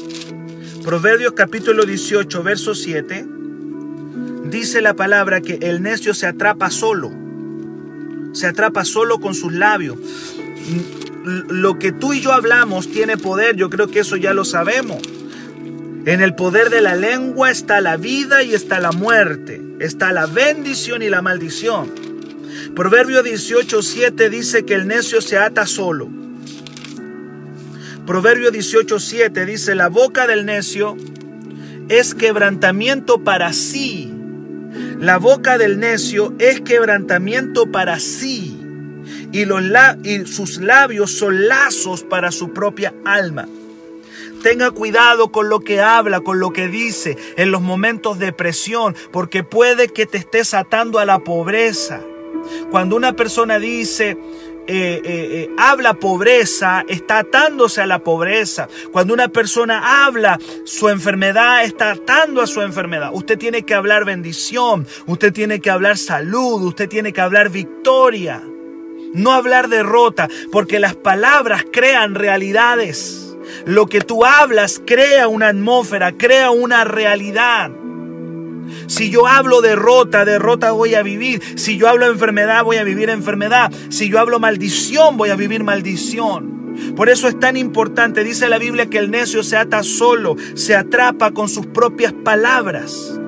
Proverbios 0.85 1.33
capítulo 1.33 1.87
18, 1.87 2.43
verso 2.43 2.75
7, 2.75 3.25
dice 4.51 4.83
la 4.83 4.93
palabra 4.93 5.41
que 5.41 5.55
el 5.63 5.83
necio 5.83 6.13
se 6.13 6.27
atrapa 6.27 6.69
solo, 6.69 7.11
se 8.35 8.47
atrapa 8.47 8.85
solo 8.85 9.21
con 9.21 9.35
sus 9.35 9.53
labios. 9.53 9.97
Lo 11.25 11.79
que 11.79 11.93
tú 11.93 12.13
y 12.13 12.21
yo 12.21 12.33
hablamos 12.33 12.91
tiene 12.91 13.17
poder, 13.17 13.57
yo 13.57 13.71
creo 13.71 13.89
que 13.89 14.01
eso 14.01 14.17
ya 14.17 14.35
lo 14.35 14.45
sabemos. 14.45 14.99
En 16.05 16.21
el 16.21 16.35
poder 16.35 16.69
de 16.69 16.83
la 16.83 16.97
lengua 16.97 17.51
está 17.51 17.81
la 17.81 17.97
vida 17.97 18.43
y 18.43 18.53
está 18.53 18.79
la 18.79 18.93
muerte, 18.93 19.63
está 19.81 20.13
la 20.13 20.27
bendición 20.27 21.01
y 21.01 21.09
la 21.09 21.23
maldición. 21.23 21.91
Proverbio 22.77 23.23
18.7 23.23 24.29
dice 24.29 24.65
que 24.67 24.75
el 24.75 24.87
necio 24.87 25.23
se 25.23 25.39
ata 25.39 25.65
solo. 25.65 26.11
Proverbio 28.07 28.53
18.7 28.53 29.47
dice, 29.47 29.75
la 29.75 29.89
boca 29.89 30.27
del 30.27 30.45
necio 30.45 30.97
es 31.89 32.15
quebrantamiento 32.15 33.25
para 33.25 33.53
sí. 33.55 34.14
La 34.99 35.19
boca 35.19 35.59
del 35.59 35.81
necio 35.81 36.33
es 36.39 36.61
quebrantamiento 36.61 37.71
para 37.71 37.99
sí. 37.99 38.61
Y, 39.33 39.45
los 39.45 39.63
y 40.05 40.27
sus 40.27 40.59
labios 40.59 41.11
son 41.11 41.49
lazos 41.49 42.05
para 42.05 42.31
su 42.31 42.53
propia 42.53 42.95
alma. 43.05 43.49
Tenga 44.43 44.71
cuidado 44.71 45.33
con 45.33 45.49
lo 45.49 45.61
que 45.61 45.81
habla, 45.81 46.21
con 46.21 46.39
lo 46.39 46.53
que 46.53 46.69
dice 46.69 47.17
en 47.37 47.51
los 47.51 47.63
momentos 47.63 48.19
de 48.19 48.33
presión, 48.33 48.95
porque 49.11 49.43
puede 49.43 49.89
que 49.89 50.07
te 50.07 50.19
estés 50.19 50.55
atando 50.55 50.99
a 50.99 51.05
la 51.05 51.19
pobreza. 51.21 52.01
Cuando 52.71 52.95
una 52.95 53.17
persona 53.17 53.59
dice, 53.59 54.19
eh, 54.67 55.03
eh, 55.03 55.03
eh, 55.05 55.51
habla 55.59 55.95
pobreza, 55.95 56.85
está 56.89 57.19
atándose 57.19 57.83
a 57.83 57.87
la 57.87 57.99
pobreza. 57.99 58.69
Cuando 58.93 59.13
una 59.13 59.29
persona 59.29 60.07
habla 60.07 60.39
su 60.65 60.89
enfermedad, 60.89 61.65
está 61.65 61.93
atando 61.93 62.41
a 62.41 62.47
su 62.47 62.63
enfermedad. 62.63 63.11
Usted 63.13 63.39
tiene 63.39 63.65
que 63.65 63.75
hablar 63.75 64.05
bendición, 64.07 64.87
usted 65.07 65.33
tiene 65.33 65.61
que 65.61 65.71
hablar 65.71 65.99
salud, 65.99 66.63
usted 66.63 66.89
tiene 66.89 67.13
que 67.13 67.21
hablar 67.21 67.51
victoria. 67.51 68.43
No 69.13 69.33
hablar 69.33 69.69
derrota, 69.69 70.29
porque 70.51 70.81
las 70.81 70.95
palabras 70.97 71.65
crean 71.71 72.15
realidades. 72.15 73.37
Lo 73.67 73.87
que 73.87 74.01
tú 74.01 74.25
hablas 74.25 74.81
crea 74.85 75.29
una 75.29 75.49
atmósfera, 75.49 76.13
crea 76.13 76.51
una 76.51 76.85
realidad. 76.85 77.71
Si 78.87 79.11
yo 79.11 79.27
hablo 79.27 79.61
derrota, 79.61 80.25
derrota 80.25 80.73
voy 80.73 80.95
a 80.95 81.03
vivir. 81.03 81.43
Si 81.57 81.77
yo 81.77 81.89
hablo 81.89 82.07
enfermedad, 82.07 82.65
voy 82.65 82.77
a 82.77 82.85
vivir 82.85 83.11
enfermedad. 83.11 83.73
Si 83.89 84.09
yo 84.09 84.19
hablo 84.19 84.41
maldición, 84.41 85.17
voy 85.17 85.31
a 85.31 85.37
vivir 85.37 85.65
maldición. 85.65 86.55
Por 86.97 87.09
eso 87.09 87.29
es 87.29 87.39
tan 87.39 87.57
importante, 87.57 88.25
dice 88.25 88.49
la 88.49 88.59
Biblia, 88.59 88.87
que 88.87 88.99
el 88.99 89.11
necio 89.11 89.43
se 89.43 89.57
ata 89.57 89.83
solo, 89.83 90.37
se 90.55 90.75
atrapa 90.75 91.31
con 91.33 91.49
sus 91.49 91.67
propias 91.67 92.13
palabras. 92.13 93.21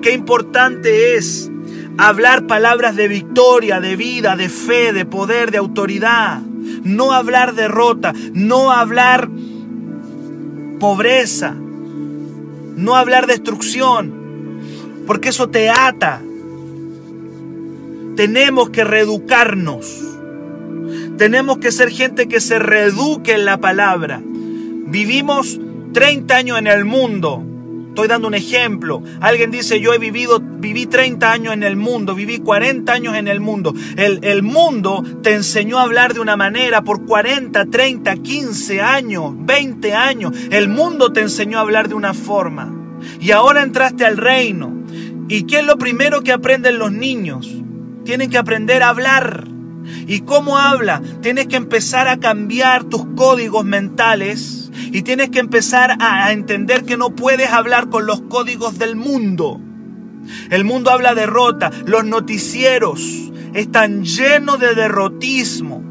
Qué 0.00 0.12
importante 0.12 1.16
es 1.16 1.50
hablar 1.98 2.46
palabras 2.46 2.96
de 2.96 3.08
victoria, 3.08 3.80
de 3.80 3.96
vida, 3.96 4.36
de 4.36 4.48
fe, 4.48 4.92
de 4.92 5.04
poder, 5.04 5.50
de 5.50 5.58
autoridad. 5.58 6.40
No 6.84 7.12
hablar 7.12 7.54
derrota, 7.54 8.12
no 8.32 8.70
hablar 8.70 9.28
pobreza, 10.78 11.54
no 11.54 12.96
hablar 12.96 13.26
destrucción, 13.26 14.21
porque 15.06 15.30
eso 15.30 15.48
te 15.48 15.70
ata. 15.70 16.20
Tenemos 18.16 18.70
que 18.70 18.84
reeducarnos. 18.84 20.00
Tenemos 21.16 21.58
que 21.58 21.72
ser 21.72 21.90
gente 21.90 22.28
que 22.28 22.40
se 22.40 22.58
reeduque 22.58 23.32
en 23.32 23.44
la 23.44 23.58
palabra. 23.58 24.20
Vivimos 24.24 25.58
30 25.92 26.36
años 26.36 26.58
en 26.58 26.66
el 26.66 26.84
mundo 26.84 27.44
Estoy 27.92 28.08
dando 28.08 28.28
un 28.28 28.34
ejemplo. 28.34 29.02
Alguien 29.20 29.50
dice, 29.50 29.78
yo 29.78 29.92
he 29.92 29.98
vivido, 29.98 30.40
viví 30.40 30.86
30 30.86 31.30
años 31.30 31.52
en 31.52 31.62
el 31.62 31.76
mundo, 31.76 32.14
viví 32.14 32.38
40 32.38 32.90
años 32.90 33.14
en 33.16 33.28
el 33.28 33.38
mundo. 33.40 33.74
El, 33.98 34.20
el 34.22 34.42
mundo 34.42 35.04
te 35.22 35.34
enseñó 35.34 35.78
a 35.78 35.82
hablar 35.82 36.14
de 36.14 36.20
una 36.20 36.34
manera 36.34 36.80
por 36.84 37.04
40, 37.04 37.66
30, 37.66 38.16
15 38.16 38.80
años, 38.80 39.34
20 39.36 39.92
años. 39.92 40.32
El 40.50 40.70
mundo 40.70 41.12
te 41.12 41.20
enseñó 41.20 41.58
a 41.58 41.60
hablar 41.60 41.90
de 41.90 41.94
una 41.94 42.14
forma. 42.14 42.81
Y 43.20 43.30
ahora 43.30 43.62
entraste 43.62 44.04
al 44.04 44.16
reino. 44.16 44.72
¿Y 45.28 45.44
qué 45.44 45.60
es 45.60 45.66
lo 45.66 45.78
primero 45.78 46.22
que 46.22 46.32
aprenden 46.32 46.78
los 46.78 46.92
niños? 46.92 47.48
Tienen 48.04 48.30
que 48.30 48.38
aprender 48.38 48.82
a 48.82 48.88
hablar. 48.90 49.46
¿Y 50.06 50.20
cómo 50.20 50.58
habla? 50.58 51.02
Tienes 51.20 51.46
que 51.46 51.56
empezar 51.56 52.08
a 52.08 52.18
cambiar 52.18 52.84
tus 52.84 53.04
códigos 53.16 53.64
mentales 53.64 54.70
y 54.92 55.02
tienes 55.02 55.30
que 55.30 55.38
empezar 55.38 55.96
a 56.00 56.32
entender 56.32 56.84
que 56.84 56.96
no 56.96 57.14
puedes 57.14 57.50
hablar 57.50 57.88
con 57.88 58.06
los 58.06 58.20
códigos 58.22 58.78
del 58.78 58.96
mundo. 58.96 59.60
El 60.50 60.64
mundo 60.64 60.90
habla 60.90 61.14
derrota. 61.14 61.70
Los 61.86 62.04
noticieros 62.04 63.02
están 63.54 64.04
llenos 64.04 64.60
de 64.60 64.74
derrotismo. 64.74 65.82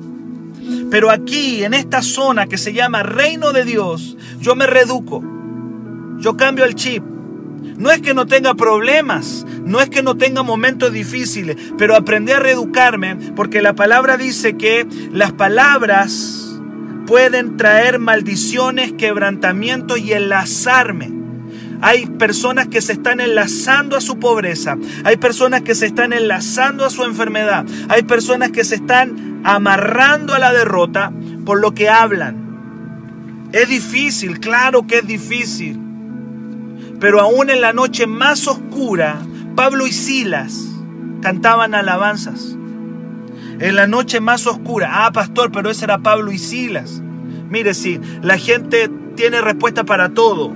Pero 0.89 1.09
aquí, 1.09 1.63
en 1.63 1.73
esta 1.73 2.01
zona 2.01 2.47
que 2.47 2.57
se 2.57 2.73
llama 2.73 3.03
Reino 3.03 3.51
de 3.51 3.65
Dios, 3.65 4.17
yo 4.39 4.55
me 4.55 4.67
reduco. 4.67 5.23
Yo 6.21 6.37
cambio 6.37 6.65
el 6.65 6.75
chip. 6.75 7.03
No 7.77 7.89
es 7.91 7.99
que 7.99 8.13
no 8.13 8.27
tenga 8.27 8.53
problemas, 8.53 9.45
no 9.65 9.81
es 9.81 9.89
que 9.89 10.03
no 10.03 10.15
tenga 10.15 10.43
momentos 10.43 10.93
difíciles, 10.93 11.57
pero 11.77 11.95
aprendí 11.95 12.31
a 12.31 12.39
reeducarme 12.39 13.15
porque 13.35 13.61
la 13.61 13.73
palabra 13.73 14.17
dice 14.17 14.55
que 14.55 14.87
las 15.11 15.31
palabras 15.31 16.59
pueden 17.07 17.57
traer 17.57 17.97
maldiciones, 17.97 18.93
quebrantamientos 18.93 19.99
y 19.99 20.13
enlazarme. 20.13 21.11
Hay 21.81 22.05
personas 22.05 22.67
que 22.67 22.81
se 22.81 22.93
están 22.93 23.19
enlazando 23.19 23.97
a 23.97 24.01
su 24.01 24.19
pobreza. 24.19 24.77
Hay 25.03 25.17
personas 25.17 25.63
que 25.63 25.73
se 25.73 25.87
están 25.87 26.13
enlazando 26.13 26.85
a 26.85 26.91
su 26.91 27.03
enfermedad. 27.03 27.65
Hay 27.89 28.03
personas 28.03 28.51
que 28.51 28.63
se 28.63 28.75
están 28.75 29.41
amarrando 29.43 30.35
a 30.35 30.39
la 30.39 30.53
derrota 30.53 31.11
por 31.43 31.59
lo 31.59 31.73
que 31.73 31.89
hablan. 31.89 33.49
Es 33.51 33.67
difícil, 33.67 34.39
claro 34.39 34.85
que 34.85 34.99
es 34.99 35.07
difícil. 35.07 35.90
Pero 37.01 37.19
aún 37.19 37.49
en 37.49 37.61
la 37.61 37.73
noche 37.73 38.05
más 38.05 38.47
oscura, 38.47 39.17
Pablo 39.55 39.87
y 39.87 39.91
Silas 39.91 40.67
cantaban 41.21 41.73
alabanzas 41.73 42.55
en 43.59 43.75
la 43.75 43.87
noche 43.87 44.21
más 44.21 44.45
oscura. 44.45 45.05
Ah, 45.05 45.11
pastor, 45.11 45.51
pero 45.51 45.71
ese 45.71 45.85
era 45.85 45.97
Pablo 45.97 46.31
y 46.31 46.37
Silas. 46.37 47.01
Mire, 47.49 47.73
sí, 47.73 47.99
la 48.21 48.37
gente 48.37 48.87
tiene 49.15 49.41
respuesta 49.41 49.83
para 49.83 50.09
todo. 50.09 50.53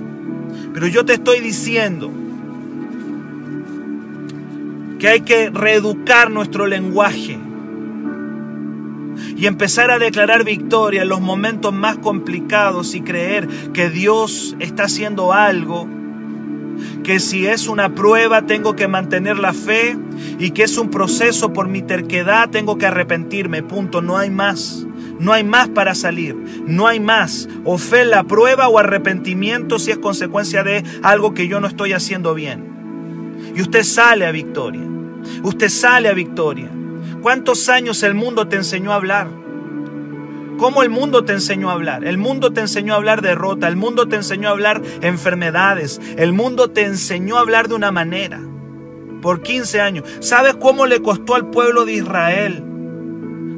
Pero 0.72 0.86
yo 0.86 1.04
te 1.04 1.14
estoy 1.14 1.40
diciendo 1.40 2.12
que 5.00 5.08
hay 5.08 5.20
que 5.22 5.50
reeducar 5.50 6.30
nuestro 6.30 6.68
lenguaje 6.68 7.40
y 9.36 9.46
empezar 9.46 9.90
a 9.90 9.98
declarar 9.98 10.44
victoria 10.44 11.02
en 11.02 11.08
los 11.08 11.20
momentos 11.20 11.72
más 11.72 11.98
complicados 11.98 12.94
y 12.94 13.00
creer 13.00 13.48
que 13.72 13.90
Dios 13.90 14.56
está 14.60 14.84
haciendo 14.84 15.32
algo 15.32 15.95
que 17.02 17.20
si 17.20 17.46
es 17.46 17.68
una 17.68 17.94
prueba 17.94 18.42
tengo 18.42 18.76
que 18.76 18.88
mantener 18.88 19.38
la 19.38 19.52
fe 19.52 19.96
y 20.38 20.50
que 20.50 20.62
es 20.64 20.78
un 20.78 20.90
proceso 20.90 21.52
por 21.52 21.68
mi 21.68 21.82
terquedad 21.82 22.50
tengo 22.50 22.78
que 22.78 22.86
arrepentirme. 22.86 23.62
Punto, 23.62 24.02
no 24.02 24.18
hay 24.18 24.30
más. 24.30 24.86
No 25.18 25.32
hay 25.32 25.44
más 25.44 25.68
para 25.68 25.94
salir, 25.94 26.36
no 26.66 26.86
hay 26.86 27.00
más. 27.00 27.48
O 27.64 27.78
fe 27.78 28.02
en 28.02 28.10
la 28.10 28.24
prueba 28.24 28.68
o 28.68 28.78
arrepentimiento 28.78 29.78
si 29.78 29.90
es 29.90 29.98
consecuencia 29.98 30.62
de 30.62 30.84
algo 31.02 31.32
que 31.32 31.48
yo 31.48 31.58
no 31.58 31.66
estoy 31.66 31.94
haciendo 31.94 32.34
bien. 32.34 33.54
Y 33.54 33.62
usted 33.62 33.82
sale 33.82 34.26
a 34.26 34.30
victoria. 34.30 34.82
Usted 35.42 35.68
sale 35.70 36.08
a 36.08 36.12
victoria. 36.12 36.70
¿Cuántos 37.22 37.68
años 37.68 38.02
el 38.02 38.14
mundo 38.14 38.46
te 38.46 38.56
enseñó 38.56 38.92
a 38.92 38.96
hablar? 38.96 39.45
¿Cómo 40.58 40.82
el 40.82 40.90
mundo 40.90 41.24
te 41.24 41.34
enseñó 41.34 41.70
a 41.70 41.74
hablar? 41.74 42.04
El 42.04 42.16
mundo 42.16 42.52
te 42.52 42.60
enseñó 42.60 42.94
a 42.94 42.96
hablar 42.96 43.20
derrota, 43.20 43.68
el 43.68 43.76
mundo 43.76 44.08
te 44.08 44.16
enseñó 44.16 44.48
a 44.48 44.52
hablar 44.52 44.82
enfermedades, 45.02 46.00
el 46.16 46.32
mundo 46.32 46.70
te 46.70 46.84
enseñó 46.84 47.36
a 47.36 47.40
hablar 47.40 47.68
de 47.68 47.74
una 47.74 47.92
manera. 47.92 48.40
Por 49.20 49.42
15 49.42 49.80
años. 49.80 50.04
¿Sabes 50.20 50.54
cómo 50.56 50.86
le 50.86 51.02
costó 51.02 51.34
al 51.34 51.50
pueblo 51.50 51.84
de 51.84 51.94
Israel? 51.94 52.64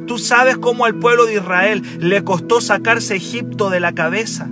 Tú 0.06 0.18
sabes 0.18 0.56
cómo 0.58 0.86
al 0.86 0.96
pueblo 0.96 1.26
de 1.26 1.34
Israel 1.34 1.82
le 2.00 2.24
costó 2.24 2.60
sacarse 2.60 3.16
Egipto 3.16 3.70
de 3.70 3.80
la 3.80 3.92
cabeza. 3.92 4.48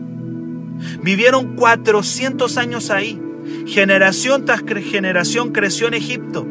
Vivieron 1.03 1.57
400 1.57 2.57
años 2.59 2.91
ahí. 2.91 3.21
Generación 3.67 4.45
tras 4.45 4.63
generación 4.63 5.53
creció 5.53 5.89
en 5.89 5.95
Egipto 5.95 6.47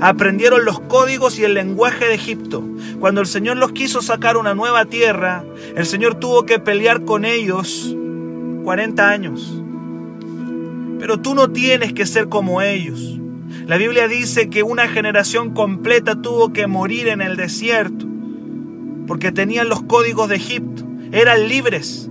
aprendieron 0.00 0.64
los 0.64 0.80
códigos 0.80 1.38
y 1.38 1.44
el 1.44 1.54
lenguaje 1.54 2.06
de 2.06 2.14
Egipto. 2.14 2.64
Cuando 3.00 3.20
el 3.20 3.26
Señor 3.26 3.56
los 3.56 3.72
quiso 3.72 4.02
sacar 4.02 4.36
una 4.36 4.54
nueva 4.54 4.84
tierra, 4.84 5.44
el 5.76 5.86
Señor 5.86 6.16
tuvo 6.16 6.44
que 6.44 6.58
pelear 6.58 7.04
con 7.04 7.24
ellos 7.24 7.94
40 8.64 9.08
años. 9.08 9.62
Pero 10.98 11.20
tú 11.20 11.34
no 11.34 11.50
tienes 11.50 11.92
que 11.92 12.06
ser 12.06 12.28
como 12.28 12.60
ellos. 12.62 13.18
La 13.66 13.76
Biblia 13.76 14.08
dice 14.08 14.50
que 14.50 14.62
una 14.62 14.88
generación 14.88 15.54
completa 15.54 16.20
tuvo 16.20 16.52
que 16.52 16.66
morir 16.66 17.08
en 17.08 17.20
el 17.20 17.36
desierto 17.36 18.06
porque 19.08 19.32
tenían 19.32 19.70
los 19.70 19.82
códigos 19.82 20.28
de 20.28 20.36
Egipto. 20.36 20.84
Eran 21.10 21.48
libres, 21.48 22.10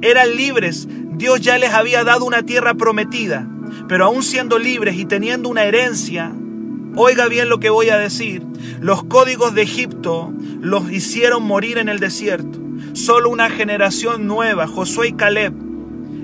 eran 0.00 0.36
libres. 0.36 0.86
Dios 1.16 1.40
ya 1.40 1.58
les 1.58 1.70
había 1.70 2.04
dado 2.04 2.24
una 2.24 2.44
tierra 2.44 2.74
prometida, 2.74 3.48
pero 3.88 4.04
aún 4.04 4.22
siendo 4.22 4.58
libres 4.58 4.94
y 4.96 5.04
teniendo 5.04 5.48
una 5.48 5.64
herencia, 5.64 6.32
Oiga 7.00 7.28
bien 7.28 7.48
lo 7.48 7.60
que 7.60 7.70
voy 7.70 7.90
a 7.90 7.96
decir. 7.96 8.42
Los 8.80 9.04
códigos 9.04 9.54
de 9.54 9.62
Egipto 9.62 10.32
los 10.60 10.90
hicieron 10.90 11.44
morir 11.44 11.78
en 11.78 11.88
el 11.88 12.00
desierto. 12.00 12.58
Solo 12.92 13.30
una 13.30 13.50
generación 13.50 14.26
nueva, 14.26 14.66
Josué 14.66 15.08
y 15.08 15.12
Caleb, 15.12 15.54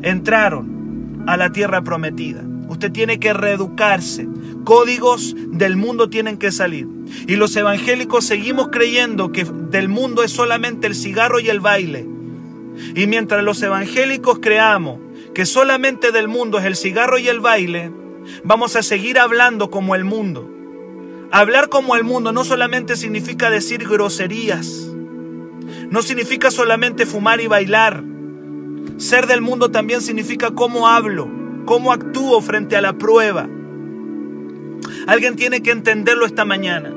entraron 0.03 1.23
a 1.29 1.37
la 1.37 1.53
tierra 1.53 1.83
prometida. 1.83 2.43
Usted 2.67 2.91
tiene 2.91 3.21
que 3.21 3.33
reeducarse. 3.33 4.27
Códigos 4.65 5.37
del 5.37 5.77
mundo 5.77 6.11
tienen 6.11 6.39
que 6.39 6.51
salir. 6.51 6.89
Y 7.29 7.37
los 7.37 7.55
evangélicos 7.55 8.25
seguimos 8.25 8.71
creyendo 8.73 9.31
que 9.31 9.45
del 9.45 9.89
mundo 9.89 10.25
es 10.25 10.33
solamente 10.33 10.89
el 10.89 10.97
cigarro 10.97 11.39
y 11.39 11.51
el 11.51 11.61
baile. 11.61 12.05
Y 12.97 13.07
mientras 13.07 13.45
los 13.45 13.63
evangélicos 13.63 14.41
creamos 14.41 14.99
que 15.37 15.47
solamente 15.47 16.11
del 16.11 16.27
mundo 16.27 16.59
es 16.59 16.65
el 16.65 16.75
cigarro 16.75 17.17
y 17.19 17.29
el 17.29 17.39
baile, 17.39 17.93
vamos 18.43 18.75
a 18.75 18.83
seguir 18.83 19.21
hablando 19.21 19.71
como 19.71 19.95
el 19.95 20.03
mundo. 20.03 20.51
Hablar 21.35 21.69
como 21.69 21.97
el 21.97 22.05
mundo 22.05 22.31
no 22.31 22.45
solamente 22.45 22.95
significa 22.95 23.51
decir 23.51 23.89
groserías, 23.89 24.89
no 25.91 26.01
significa 26.01 26.53
solamente 26.53 27.07
fumar 27.07 27.41
y 27.41 27.49
bailar. 27.49 28.05
Ser 28.99 29.27
del 29.27 29.41
mundo 29.41 29.73
también 29.73 30.01
significa 30.01 30.53
cómo 30.53 30.87
hablo, 30.87 31.29
cómo 31.65 31.93
actúo 31.93 32.41
frente 32.41 32.77
a 32.77 32.81
la 32.81 32.93
prueba. 32.93 33.49
Alguien 35.09 35.35
tiene 35.35 35.61
que 35.61 35.73
entenderlo 35.73 36.25
esta 36.25 36.45
mañana. 36.45 36.95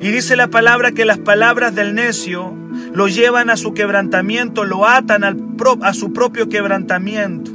Y 0.00 0.12
dice 0.12 0.36
la 0.36 0.46
palabra 0.46 0.92
que 0.92 1.04
las 1.04 1.18
palabras 1.18 1.74
del 1.74 1.96
necio 1.96 2.54
lo 2.92 3.08
llevan 3.08 3.50
a 3.50 3.56
su 3.56 3.74
quebrantamiento, 3.74 4.62
lo 4.62 4.86
atan 4.86 5.24
a 5.24 5.94
su 5.94 6.12
propio 6.12 6.48
quebrantamiento. 6.48 7.50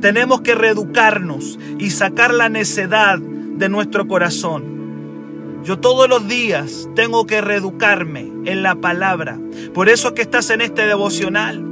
Tenemos 0.00 0.40
que 0.40 0.56
reeducarnos 0.56 1.60
y 1.78 1.90
sacar 1.90 2.34
la 2.34 2.48
necedad 2.48 3.20
de 3.56 3.68
nuestro 3.68 4.06
corazón. 4.06 4.76
Yo 5.64 5.78
todos 5.78 6.08
los 6.08 6.28
días 6.28 6.88
tengo 6.94 7.26
que 7.26 7.40
reeducarme 7.40 8.30
en 8.44 8.62
la 8.62 8.76
palabra. 8.76 9.38
Por 9.74 9.88
eso 9.88 10.14
que 10.14 10.22
estás 10.22 10.50
en 10.50 10.60
este 10.60 10.86
devocional. 10.86 11.64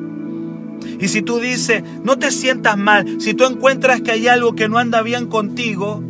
Y 0.99 1.09
si 1.09 1.23
tú 1.23 1.39
dices, 1.39 1.83
no 2.03 2.19
te 2.19 2.31
sientas 2.31 2.77
mal, 2.77 3.21
si 3.21 3.35
tú 3.35 3.45
encuentras 3.45 4.01
que 4.01 4.13
hay 4.13 4.29
algo 4.29 4.55
que 4.55 4.69
no 4.69 4.79
anda 4.79 5.03
bien 5.03 5.27
contigo, 5.27 6.03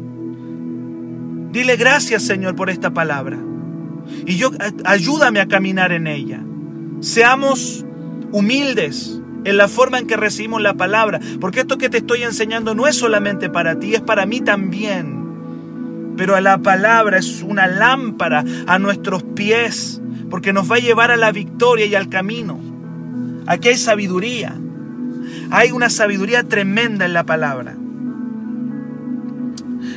dile 1.52 1.76
gracias 1.76 2.22
Señor 2.22 2.56
por 2.56 2.70
esta 2.70 2.92
palabra. 2.92 3.38
Y 4.26 4.37
yo 4.37 4.50
ayúdame 4.84 5.40
a 5.40 5.48
caminar 5.48 5.92
en 5.92 6.06
ella. 6.06 6.42
Seamos 7.00 7.84
humildes 8.32 9.20
en 9.44 9.56
la 9.56 9.68
forma 9.68 9.98
en 9.98 10.06
que 10.06 10.16
recibimos 10.16 10.62
la 10.62 10.74
palabra, 10.74 11.20
porque 11.40 11.60
esto 11.60 11.78
que 11.78 11.88
te 11.88 11.98
estoy 11.98 12.22
enseñando 12.22 12.74
no 12.74 12.87
es 12.87 12.96
solamente 12.96 13.50
para 13.50 13.78
ti, 13.78 13.94
es 13.94 14.00
para 14.00 14.26
mí 14.26 14.40
también. 14.40 15.23
Pero 16.16 16.38
la 16.40 16.59
palabra 16.59 17.18
es 17.18 17.42
una 17.42 17.66
lámpara 17.66 18.44
a 18.66 18.79
nuestros 18.79 19.22
pies, 19.22 20.00
porque 20.31 20.53
nos 20.53 20.70
va 20.70 20.77
a 20.77 20.81
llevar 20.81 21.11
a 21.11 21.16
la 21.16 21.33
victoria 21.33 21.87
y 21.87 21.94
al 21.94 22.09
camino. 22.09 22.61
Aquí 23.46 23.68
hay 23.68 23.77
sabiduría. 23.77 24.55
Hay 25.50 25.72
una 25.72 25.90
sabiduría 25.90 26.44
tremenda 26.44 27.05
en 27.05 27.12
la 27.12 27.24
palabra. 27.24 27.77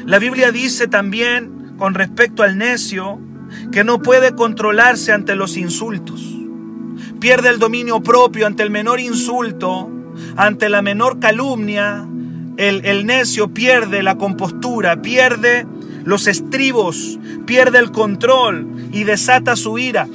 La 0.06 0.20
Biblia 0.20 0.52
dice 0.52 0.88
también 0.88 1.74
con 1.78 1.94
respecto 1.94 2.44
al 2.44 2.58
necio 2.58 3.20
que 3.72 3.84
no 3.84 4.02
puede 4.02 4.34
controlarse 4.34 5.12
ante 5.12 5.36
los 5.36 5.58
insultos. 5.58 6.36
Pierde 7.20 7.50
el 7.50 7.60
dominio 7.60 8.02
propio 8.02 8.48
ante 8.48 8.64
el 8.64 8.70
menor 8.70 9.00
insulto, 9.00 9.90
ante 10.36 10.70
la 10.70 10.82
menor 10.82 11.20
calumnia. 11.20 12.08
El, 12.58 12.86
el 12.86 13.06
necio 13.06 13.54
pierde 13.54 14.04
la 14.04 14.18
compostura, 14.18 15.02
pierde 15.02 15.66
los 16.08 16.26
estribos, 16.28 17.20
pierde 17.46 17.80
el 17.80 17.92
control 17.92 18.66
y 18.94 19.04
desata 19.04 19.58
su 19.58 19.78
ira. 19.78 20.08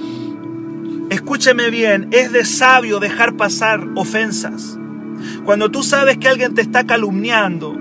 Escúcheme 1.11 1.69
bien, 1.69 2.09
es 2.13 2.33
de 2.33 2.47
sabio 2.47 2.99
dejar 2.99 3.37
pasar 3.37 3.87
ofensas. 3.95 4.79
Cuando 5.45 5.71
tú 5.71 5.83
sabes 5.83 6.17
que 6.17 6.29
alguien 6.29 6.55
te 6.55 6.63
está 6.63 6.87
calumniando, 6.87 7.79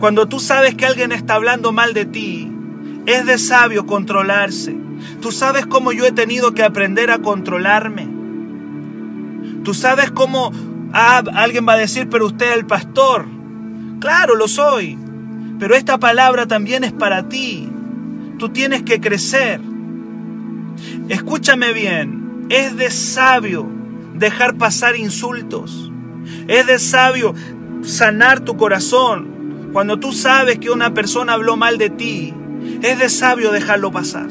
cuando 0.00 0.26
tú 0.26 0.40
sabes 0.40 0.74
que 0.74 0.84
alguien 0.84 1.12
está 1.12 1.34
hablando 1.34 1.70
mal 1.70 1.94
de 1.94 2.06
ti, 2.06 2.50
es 3.06 3.24
de 3.24 3.38
sabio 3.38 3.86
controlarse. 3.86 4.76
Tú 5.20 5.30
sabes 5.30 5.64
cómo 5.64 5.92
yo 5.92 6.06
he 6.06 6.12
tenido 6.12 6.54
que 6.54 6.64
aprender 6.64 7.12
a 7.12 7.20
controlarme. 7.20 8.08
Tú 9.62 9.74
sabes 9.74 10.10
cómo 10.10 10.50
ah, 10.92 11.22
alguien 11.34 11.64
va 11.68 11.74
a 11.74 11.78
decir, 11.78 12.08
pero 12.10 12.26
usted 12.26 12.50
es 12.50 12.56
el 12.56 12.66
pastor. 12.66 13.26
Claro, 14.00 14.34
lo 14.34 14.48
soy. 14.48 14.98
Pero 15.58 15.74
esta 15.74 15.98
palabra 15.98 16.46
también 16.46 16.84
es 16.84 16.92
para 16.92 17.28
ti. 17.28 17.68
Tú 18.38 18.48
tienes 18.48 18.82
que 18.82 19.00
crecer. 19.00 19.60
Escúchame 21.08 21.72
bien. 21.72 22.46
Es 22.48 22.76
de 22.76 22.90
sabio 22.90 23.66
dejar 24.14 24.56
pasar 24.56 24.96
insultos. 24.96 25.90
Es 26.48 26.66
de 26.66 26.78
sabio 26.78 27.34
sanar 27.82 28.40
tu 28.40 28.56
corazón. 28.56 29.70
Cuando 29.72 29.98
tú 29.98 30.12
sabes 30.12 30.58
que 30.58 30.70
una 30.70 30.94
persona 30.94 31.34
habló 31.34 31.56
mal 31.56 31.78
de 31.78 31.90
ti, 31.90 32.34
es 32.82 32.98
de 32.98 33.08
sabio 33.08 33.50
dejarlo 33.50 33.90
pasar. 33.90 34.28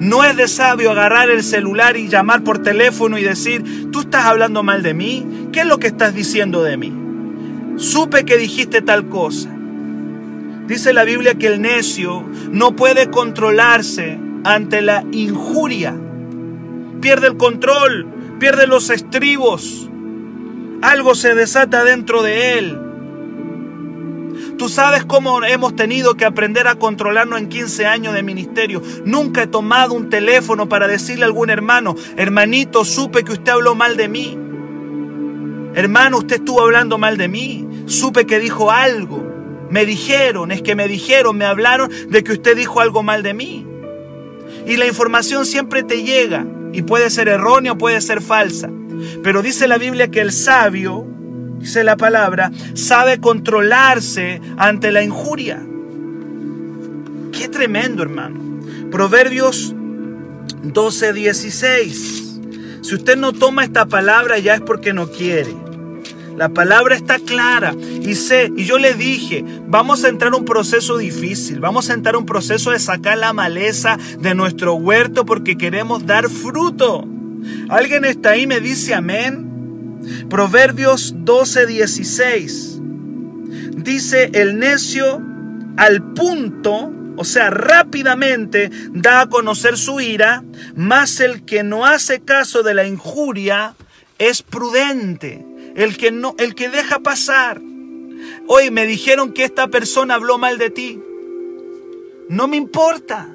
No 0.00 0.24
es 0.24 0.36
de 0.36 0.48
sabio 0.48 0.90
agarrar 0.90 1.30
el 1.30 1.42
celular 1.42 1.96
y 1.96 2.08
llamar 2.08 2.42
por 2.42 2.62
teléfono 2.62 3.18
y 3.18 3.22
decir, 3.22 3.90
tú 3.90 4.00
estás 4.00 4.26
hablando 4.26 4.62
mal 4.62 4.82
de 4.82 4.94
mí, 4.94 5.48
¿qué 5.52 5.60
es 5.60 5.66
lo 5.66 5.78
que 5.78 5.88
estás 5.88 6.14
diciendo 6.14 6.62
de 6.62 6.76
mí? 6.76 7.07
Supe 7.78 8.24
que 8.24 8.36
dijiste 8.36 8.82
tal 8.82 9.08
cosa. 9.08 9.48
Dice 10.66 10.92
la 10.92 11.04
Biblia 11.04 11.36
que 11.36 11.46
el 11.46 11.62
necio 11.62 12.24
no 12.50 12.74
puede 12.74 13.08
controlarse 13.08 14.18
ante 14.44 14.82
la 14.82 15.04
injuria. 15.12 15.94
Pierde 17.00 17.28
el 17.28 17.36
control, 17.36 18.06
pierde 18.40 18.66
los 18.66 18.90
estribos. 18.90 19.88
Algo 20.82 21.14
se 21.14 21.34
desata 21.34 21.84
dentro 21.84 22.22
de 22.22 22.58
él. 22.58 22.78
Tú 24.58 24.68
sabes 24.68 25.04
cómo 25.04 25.44
hemos 25.44 25.76
tenido 25.76 26.16
que 26.16 26.24
aprender 26.24 26.66
a 26.66 26.74
controlarnos 26.74 27.38
en 27.38 27.48
15 27.48 27.86
años 27.86 28.12
de 28.12 28.24
ministerio. 28.24 28.82
Nunca 29.04 29.44
he 29.44 29.46
tomado 29.46 29.94
un 29.94 30.10
teléfono 30.10 30.68
para 30.68 30.88
decirle 30.88 31.22
a 31.22 31.26
algún 31.26 31.48
hermano, 31.48 31.94
hermanito, 32.16 32.84
supe 32.84 33.22
que 33.22 33.32
usted 33.32 33.52
habló 33.52 33.76
mal 33.76 33.96
de 33.96 34.08
mí. 34.08 34.36
Hermano, 35.74 36.18
usted 36.18 36.36
estuvo 36.36 36.60
hablando 36.62 36.98
mal 36.98 37.16
de 37.16 37.28
mí. 37.28 37.67
Supe 37.88 38.26
que 38.26 38.38
dijo 38.38 38.70
algo. 38.70 39.26
Me 39.70 39.84
dijeron, 39.84 40.52
es 40.52 40.62
que 40.62 40.74
me 40.74 40.88
dijeron, 40.88 41.36
me 41.36 41.44
hablaron 41.44 41.90
de 42.08 42.22
que 42.22 42.32
usted 42.32 42.56
dijo 42.56 42.80
algo 42.80 43.02
mal 43.02 43.22
de 43.22 43.34
mí. 43.34 43.66
Y 44.66 44.76
la 44.76 44.86
información 44.86 45.44
siempre 45.44 45.82
te 45.82 46.02
llega 46.02 46.46
y 46.72 46.82
puede 46.82 47.10
ser 47.10 47.28
errónea 47.28 47.72
o 47.72 47.78
puede 47.78 48.00
ser 48.00 48.22
falsa. 48.22 48.70
Pero 49.22 49.42
dice 49.42 49.68
la 49.68 49.78
Biblia 49.78 50.08
que 50.08 50.20
el 50.20 50.32
sabio 50.32 51.06
dice 51.58 51.82
la 51.84 51.96
palabra, 51.96 52.52
sabe 52.74 53.20
controlarse 53.20 54.40
ante 54.56 54.92
la 54.92 55.02
injuria. 55.02 55.62
Qué 57.32 57.48
tremendo, 57.48 58.02
hermano. 58.02 58.60
Proverbios 58.90 59.74
12, 60.62 61.12
16. 61.12 62.40
Si 62.82 62.94
usted 62.94 63.16
no 63.16 63.32
toma 63.32 63.64
esta 63.64 63.86
palabra 63.86 64.38
ya 64.38 64.54
es 64.54 64.60
porque 64.60 64.92
no 64.92 65.10
quiere. 65.10 65.67
La 66.38 66.50
palabra 66.50 66.94
está 66.94 67.18
clara 67.18 67.74
y 68.00 68.14
sé, 68.14 68.52
y 68.56 68.64
yo 68.64 68.78
le 68.78 68.94
dije, 68.94 69.44
vamos 69.66 70.04
a 70.04 70.08
entrar 70.08 70.32
un 70.34 70.44
proceso 70.44 70.96
difícil, 70.96 71.58
vamos 71.58 71.90
a 71.90 71.94
entrar 71.94 72.14
un 72.14 72.26
proceso 72.26 72.70
de 72.70 72.78
sacar 72.78 73.18
la 73.18 73.32
maleza 73.32 73.98
de 74.20 74.36
nuestro 74.36 74.74
huerto 74.74 75.26
porque 75.26 75.58
queremos 75.58 76.06
dar 76.06 76.28
fruto. 76.28 77.04
¿Alguien 77.68 78.04
está 78.04 78.30
ahí 78.30 78.46
me 78.46 78.60
dice 78.60 78.94
amén? 78.94 79.98
Proverbios 80.30 81.12
12, 81.16 81.66
16. 81.66 82.78
Dice 83.78 84.30
el 84.32 84.60
necio 84.60 85.20
al 85.76 86.12
punto, 86.14 86.92
o 87.16 87.24
sea, 87.24 87.50
rápidamente 87.50 88.70
da 88.92 89.22
a 89.22 89.28
conocer 89.28 89.76
su 89.76 89.98
ira, 89.98 90.44
mas 90.76 91.18
el 91.18 91.44
que 91.44 91.64
no 91.64 91.84
hace 91.84 92.20
caso 92.20 92.62
de 92.62 92.74
la 92.74 92.86
injuria 92.86 93.74
es 94.20 94.42
prudente. 94.42 95.47
El 95.78 95.96
que 95.96 96.10
no, 96.10 96.34
el 96.38 96.56
que 96.56 96.68
deja 96.68 96.98
pasar. 96.98 97.62
Hoy 98.48 98.72
me 98.72 98.84
dijeron 98.84 99.32
que 99.32 99.44
esta 99.44 99.68
persona 99.68 100.16
habló 100.16 100.36
mal 100.36 100.58
de 100.58 100.70
ti. 100.70 101.00
No 102.28 102.48
me 102.48 102.56
importa. 102.56 103.28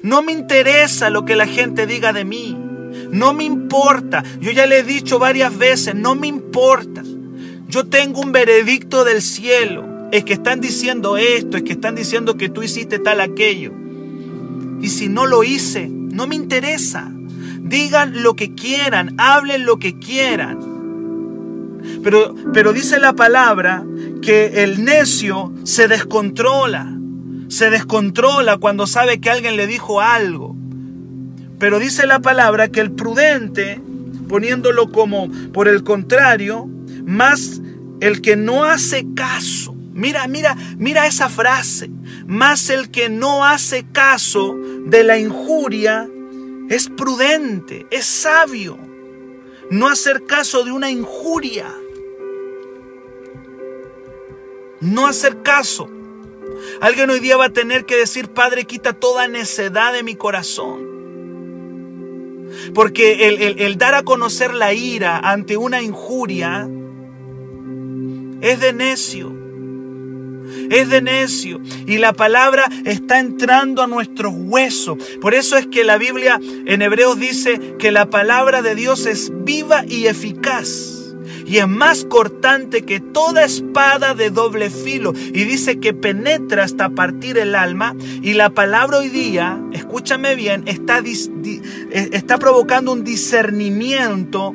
No 0.00 0.22
me 0.22 0.32
interesa 0.32 1.10
lo 1.10 1.26
que 1.26 1.36
la 1.36 1.46
gente 1.46 1.86
diga 1.86 2.14
de 2.14 2.24
mí. 2.24 2.56
No 3.10 3.34
me 3.34 3.44
importa. 3.44 4.24
Yo 4.40 4.52
ya 4.52 4.64
le 4.64 4.78
he 4.78 4.82
dicho 4.84 5.18
varias 5.18 5.58
veces, 5.58 5.94
no 5.94 6.14
me 6.14 6.28
importa. 6.28 7.02
Yo 7.68 7.86
tengo 7.86 8.22
un 8.22 8.32
veredicto 8.32 9.04
del 9.04 9.20
cielo. 9.20 10.08
Es 10.12 10.24
que 10.24 10.32
están 10.32 10.62
diciendo 10.62 11.18
esto, 11.18 11.58
es 11.58 11.62
que 11.62 11.72
están 11.72 11.94
diciendo 11.94 12.38
que 12.38 12.48
tú 12.48 12.62
hiciste 12.62 12.98
tal 12.98 13.20
aquello. 13.20 13.74
Y 14.80 14.88
si 14.88 15.10
no 15.10 15.26
lo 15.26 15.44
hice, 15.44 15.88
no 15.90 16.26
me 16.26 16.36
interesa. 16.36 17.12
Digan 17.60 18.22
lo 18.22 18.34
que 18.34 18.54
quieran, 18.54 19.14
hablen 19.18 19.66
lo 19.66 19.78
que 19.78 19.98
quieran. 19.98 20.75
Pero, 22.02 22.34
pero 22.52 22.72
dice 22.72 22.98
la 22.98 23.14
palabra 23.14 23.84
que 24.22 24.64
el 24.64 24.84
necio 24.84 25.52
se 25.64 25.88
descontrola. 25.88 26.92
Se 27.48 27.70
descontrola 27.70 28.56
cuando 28.58 28.86
sabe 28.86 29.20
que 29.20 29.30
alguien 29.30 29.56
le 29.56 29.66
dijo 29.66 30.00
algo. 30.00 30.56
Pero 31.58 31.78
dice 31.78 32.06
la 32.06 32.20
palabra 32.20 32.68
que 32.68 32.80
el 32.80 32.92
prudente, 32.92 33.80
poniéndolo 34.28 34.90
como 34.90 35.30
por 35.52 35.68
el 35.68 35.84
contrario, 35.84 36.68
más 37.04 37.60
el 38.00 38.20
que 38.20 38.36
no 38.36 38.64
hace 38.64 39.06
caso. 39.14 39.74
Mira, 39.94 40.26
mira, 40.26 40.56
mira 40.76 41.06
esa 41.06 41.28
frase. 41.28 41.90
Mas 42.26 42.68
el 42.68 42.90
que 42.90 43.08
no 43.08 43.44
hace 43.44 43.86
caso 43.92 44.56
de 44.86 45.04
la 45.04 45.18
injuria 45.18 46.08
es 46.68 46.88
prudente, 46.88 47.86
es 47.90 48.04
sabio. 48.04 48.85
No 49.70 49.88
hacer 49.88 50.24
caso 50.24 50.64
de 50.64 50.72
una 50.72 50.90
injuria. 50.90 51.66
No 54.80 55.06
hacer 55.06 55.42
caso. 55.42 55.90
Alguien 56.80 57.10
hoy 57.10 57.20
día 57.20 57.36
va 57.36 57.46
a 57.46 57.52
tener 57.52 57.84
que 57.84 57.96
decir, 57.96 58.28
Padre, 58.28 58.64
quita 58.64 58.92
toda 58.92 59.28
necedad 59.28 59.92
de 59.92 60.02
mi 60.02 60.14
corazón. 60.14 60.86
Porque 62.74 63.54
el, 63.58 63.78
dar 63.78 63.94
a 63.94 64.02
conocer 64.02 64.54
la 64.54 64.72
ira 64.72 65.18
ante 65.18 65.56
una 65.56 65.82
injuria 65.82 66.68
es 68.40 68.60
de 68.60 68.72
necio. 68.72 69.35
Es 70.70 70.88
de 70.88 71.02
necio. 71.02 71.60
Y 71.86 71.98
la 71.98 72.12
palabra 72.12 72.68
está 72.84 73.18
entrando 73.18 73.82
a 73.82 73.86
nuestros 73.86 74.32
huesos. 74.36 74.98
Por 75.20 75.34
eso 75.34 75.56
es 75.56 75.66
que 75.66 75.84
la 75.84 75.98
Biblia 75.98 76.40
en 76.66 76.82
Hebreos 76.82 77.18
dice 77.18 77.76
que 77.78 77.92
la 77.92 78.10
palabra 78.10 78.62
de 78.62 78.74
Dios 78.74 79.06
es 79.06 79.32
viva 79.44 79.84
y 79.86 80.06
eficaz 80.06 80.96
y 81.46 81.58
es 81.58 81.68
más 81.68 82.04
cortante 82.04 82.82
que 82.82 82.98
toda 82.98 83.44
espada 83.44 84.14
de 84.14 84.30
doble 84.30 84.68
filo. 84.68 85.12
Y 85.14 85.44
dice 85.44 85.78
que 85.78 85.94
penetra 85.94 86.64
hasta 86.64 86.90
partir 86.90 87.38
el 87.38 87.54
alma. 87.54 87.94
Y 88.22 88.34
la 88.34 88.50
palabra 88.50 88.98
hoy 88.98 89.08
día, 89.08 89.62
escúchame 89.72 90.34
bien, 90.34 90.64
está, 90.66 90.98
eh, 90.98 91.62
está 92.12 92.38
provocando 92.38 92.92
un 92.92 93.04
discernimiento 93.04 94.54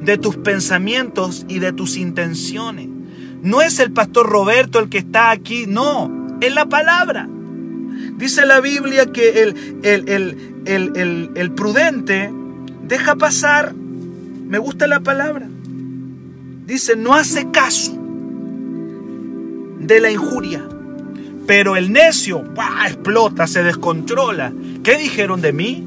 de 0.00 0.16
tus 0.16 0.36
pensamientos 0.36 1.44
y 1.48 1.58
de 1.58 1.72
tus 1.72 1.96
intenciones. 1.96 2.88
No 3.42 3.62
es 3.62 3.78
el 3.78 3.92
pastor 3.92 4.28
Roberto 4.28 4.78
el 4.78 4.88
que 4.88 4.98
está 4.98 5.30
aquí, 5.30 5.66
no, 5.66 6.38
es 6.40 6.54
la 6.54 6.66
palabra. 6.66 7.28
Dice 8.16 8.46
la 8.46 8.60
Biblia 8.60 9.06
que 9.12 9.42
el, 9.42 9.80
el, 9.84 11.30
el 11.34 11.50
prudente 11.52 12.32
deja 12.82 13.16
pasar, 13.16 13.74
me 13.74 14.58
gusta 14.58 14.86
la 14.86 15.00
palabra, 15.00 15.48
dice, 16.66 16.96
no 16.96 17.14
hace 17.14 17.50
caso 17.50 17.98
de 19.78 20.00
la 20.00 20.10
injuria. 20.10 20.64
Pero 21.46 21.76
el 21.76 21.92
necio 21.92 22.44
explota, 22.84 23.46
se 23.46 23.62
descontrola. 23.62 24.52
¿Qué 24.84 24.98
dijeron 24.98 25.40
de 25.40 25.54
mí? 25.54 25.86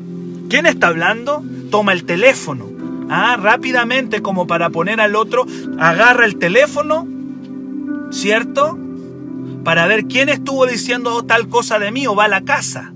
¿Quién 0.49 0.65
está 0.65 0.87
hablando? 0.87 1.43
Toma 1.69 1.93
el 1.93 2.03
teléfono. 2.03 2.67
Ah, 3.09 3.37
rápidamente, 3.39 4.21
como 4.21 4.47
para 4.47 4.71
poner 4.71 4.99
al 5.01 5.15
otro, 5.15 5.45
agarra 5.77 6.25
el 6.25 6.37
teléfono, 6.37 7.07
¿cierto? 8.11 8.77
Para 9.63 9.87
ver 9.87 10.05
quién 10.05 10.29
estuvo 10.29 10.65
diciendo 10.67 11.23
tal 11.23 11.49
cosa 11.49 11.79
de 11.79 11.91
mí 11.91 12.05
o 12.07 12.15
va 12.15 12.25
a 12.25 12.29
la 12.29 12.41
casa. 12.41 12.93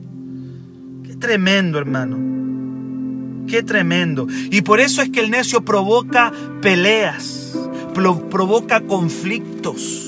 Qué 1.03 1.15
tremendo, 1.15 1.79
hermano. 1.79 2.17
Qué 3.47 3.63
tremendo. 3.63 4.27
Y 4.51 4.61
por 4.61 4.79
eso 4.79 5.01
es 5.01 5.09
que 5.09 5.21
el 5.21 5.31
necio 5.31 5.65
provoca 5.65 6.31
peleas 6.61 7.45
provoca 7.95 8.81
conflictos, 8.81 10.05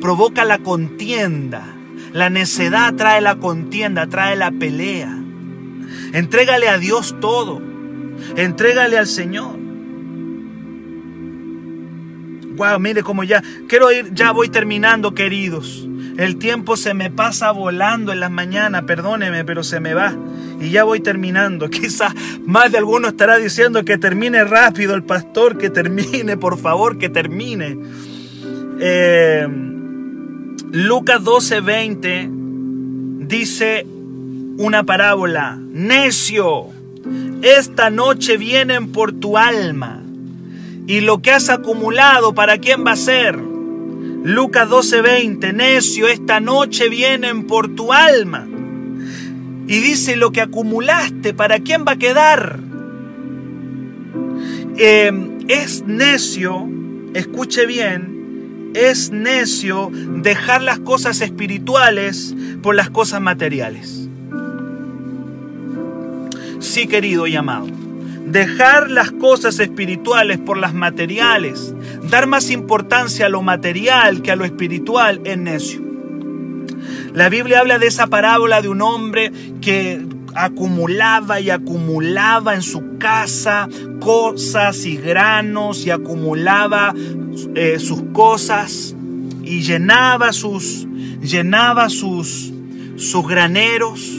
provoca 0.00 0.44
la 0.44 0.58
contienda. 0.58 1.64
La 2.12 2.30
necedad 2.30 2.94
trae 2.94 3.20
la 3.20 3.36
contienda, 3.36 4.06
trae 4.06 4.36
la 4.36 4.50
pelea. 4.50 5.18
Entrégale 6.12 6.68
a 6.68 6.78
Dios 6.78 7.16
todo. 7.20 7.60
Entrégale 8.36 8.98
al 8.98 9.06
Señor. 9.06 9.58
Wow, 12.56 12.80
mire 12.80 13.02
cómo 13.02 13.22
ya 13.22 13.42
quiero 13.68 13.92
ir, 13.92 14.14
ya 14.14 14.32
voy 14.32 14.48
terminando, 14.48 15.14
queridos. 15.14 15.86
El 16.16 16.38
tiempo 16.38 16.78
se 16.78 16.94
me 16.94 17.10
pasa 17.10 17.50
volando 17.50 18.12
en 18.12 18.20
las 18.20 18.30
mañanas, 18.30 18.84
perdóneme, 18.84 19.44
pero 19.44 19.62
se 19.62 19.80
me 19.80 19.92
va. 19.92 20.16
Y 20.60 20.70
ya 20.70 20.84
voy 20.84 21.00
terminando. 21.00 21.68
Quizás 21.70 22.14
más 22.46 22.72
de 22.72 22.78
alguno 22.78 23.08
estará 23.08 23.36
diciendo 23.36 23.84
que 23.84 23.98
termine 23.98 24.44
rápido 24.44 24.94
el 24.94 25.04
pastor, 25.04 25.58
que 25.58 25.68
termine, 25.68 26.38
por 26.38 26.58
favor, 26.58 26.96
que 26.96 27.10
termine. 27.10 27.76
Eh, 28.80 29.46
Lucas 30.72 31.22
12:20 31.22 33.26
dice 33.26 33.86
una 34.58 34.84
parábola. 34.84 35.58
Necio, 35.60 36.68
esta 37.42 37.90
noche 37.90 38.38
vienen 38.38 38.92
por 38.92 39.12
tu 39.12 39.36
alma. 39.36 40.05
Y 40.86 41.00
lo 41.00 41.20
que 41.20 41.32
has 41.32 41.50
acumulado, 41.50 42.34
¿para 42.34 42.58
quién 42.58 42.84
va 42.86 42.92
a 42.92 42.96
ser? 42.96 43.36
Lucas 43.36 44.68
12:20, 44.68 45.52
necio, 45.52 46.08
esta 46.08 46.40
noche 46.40 46.88
vienen 46.88 47.46
por 47.46 47.74
tu 47.74 47.92
alma. 47.92 48.46
Y 49.68 49.80
dice, 49.80 50.16
lo 50.16 50.30
que 50.30 50.40
acumulaste, 50.40 51.34
¿para 51.34 51.58
quién 51.58 51.84
va 51.86 51.92
a 51.92 51.96
quedar? 51.96 52.60
Em, 54.76 55.38
es 55.48 55.84
necio, 55.86 56.68
escuche 57.14 57.66
bien, 57.66 58.70
es 58.74 59.10
necio 59.10 59.90
dejar 59.92 60.62
las 60.62 60.78
cosas 60.78 61.20
espirituales 61.20 62.34
por 62.62 62.76
las 62.76 62.90
cosas 62.90 63.20
materiales. 63.20 64.08
Sí, 66.60 66.86
querido 66.86 67.26
y 67.26 67.36
amado. 67.36 67.85
Dejar 68.26 68.90
las 68.90 69.12
cosas 69.12 69.58
espirituales 69.60 70.38
por 70.38 70.58
las 70.58 70.74
materiales, 70.74 71.74
dar 72.10 72.26
más 72.26 72.50
importancia 72.50 73.26
a 73.26 73.28
lo 73.28 73.40
material 73.42 74.20
que 74.22 74.32
a 74.32 74.36
lo 74.36 74.44
espiritual 74.44 75.20
es 75.24 75.38
necio. 75.38 75.80
La 77.14 77.28
Biblia 77.28 77.60
habla 77.60 77.78
de 77.78 77.86
esa 77.86 78.08
parábola 78.08 78.60
de 78.60 78.68
un 78.68 78.82
hombre 78.82 79.32
que 79.60 80.04
acumulaba 80.36 81.40
y 81.40 81.50
acumulaba 81.50 82.54
en 82.54 82.62
su 82.62 82.98
casa 82.98 83.68
cosas 84.00 84.84
y 84.84 84.96
granos 84.96 85.86
y 85.86 85.90
acumulaba 85.90 86.94
eh, 87.54 87.78
sus 87.78 88.02
cosas 88.12 88.94
y 89.42 89.62
llenaba 89.62 90.32
sus 90.32 90.86
llenaba 91.22 91.88
sus 91.88 92.52
sus 92.96 93.26
graneros 93.26 94.15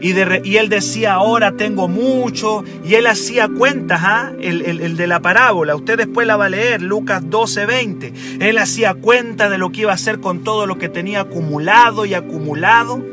y, 0.00 0.56
él 0.56 0.68
decía, 0.68 1.14
ahora 1.14 1.52
tengo 1.52 1.88
mucho. 1.88 2.64
Y 2.84 2.94
él 2.94 3.06
hacía 3.06 3.48
cuentas, 3.48 4.00
¿ah? 4.02 4.32
el, 4.40 4.96
de 4.96 5.06
la 5.06 5.20
parábola. 5.20 5.76
Usted 5.76 5.98
después 5.98 6.26
la 6.26 6.36
va 6.36 6.46
a 6.46 6.50
leer, 6.50 6.82
Lucas 6.82 7.22
12, 7.28 7.66
20. 7.66 8.12
Él 8.40 8.58
hacía 8.58 8.94
cuenta 8.94 9.48
de 9.48 9.58
lo 9.58 9.70
que 9.70 9.82
iba 9.82 9.92
a 9.92 9.94
hacer 9.94 10.20
con 10.20 10.44
todo 10.44 10.66
lo 10.66 10.78
que 10.78 10.88
tenía 10.88 11.20
acumulado 11.20 12.06
y 12.06 12.14
acumulado. 12.14 13.04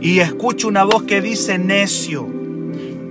Y 0.00 0.18
escucha 0.20 0.68
una 0.68 0.84
voz 0.84 1.04
que 1.04 1.20
dice, 1.20 1.58
necio, 1.58 2.28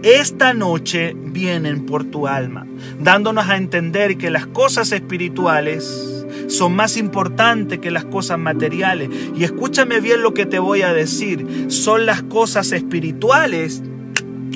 esta 0.04 0.54
noche 0.54 1.16
vienen 1.16 1.86
por 1.86 2.04
tu 2.04 2.28
alma, 2.28 2.68
dándonos 3.00 3.50
a 3.50 3.58
entender 3.58 4.18
que 4.18 4.30
las 4.30 4.46
cosas 4.46 4.92
espirituales 4.92 6.15
son 6.48 6.76
más 6.76 6.98
importantes 6.98 7.80
que 7.80 7.92
las 7.92 8.06
cosas 8.06 8.40
materiales. 8.40 9.10
Y 9.36 9.44
escúchame 9.44 10.00
bien 10.00 10.22
lo 10.22 10.34
que 10.34 10.46
te 10.46 10.60
voy 10.60 10.82
a 10.82 10.94
decir. 10.94 11.66
Son 11.70 12.06
las 12.06 12.24
cosas 12.24 12.72
espirituales 12.72 13.82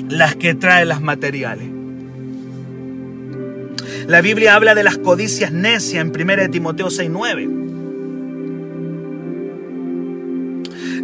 las 0.08 0.36
que 0.36 0.54
traen 0.54 0.88
las 0.88 1.00
materiales. 1.00 1.68
La 4.06 4.20
Biblia 4.20 4.54
habla 4.54 4.74
de 4.74 4.82
las 4.82 4.98
codicias 4.98 5.52
necias 5.52 6.04
en 6.04 6.08
1 6.08 6.50
Timoteo 6.50 6.88
6.9. 6.88 7.58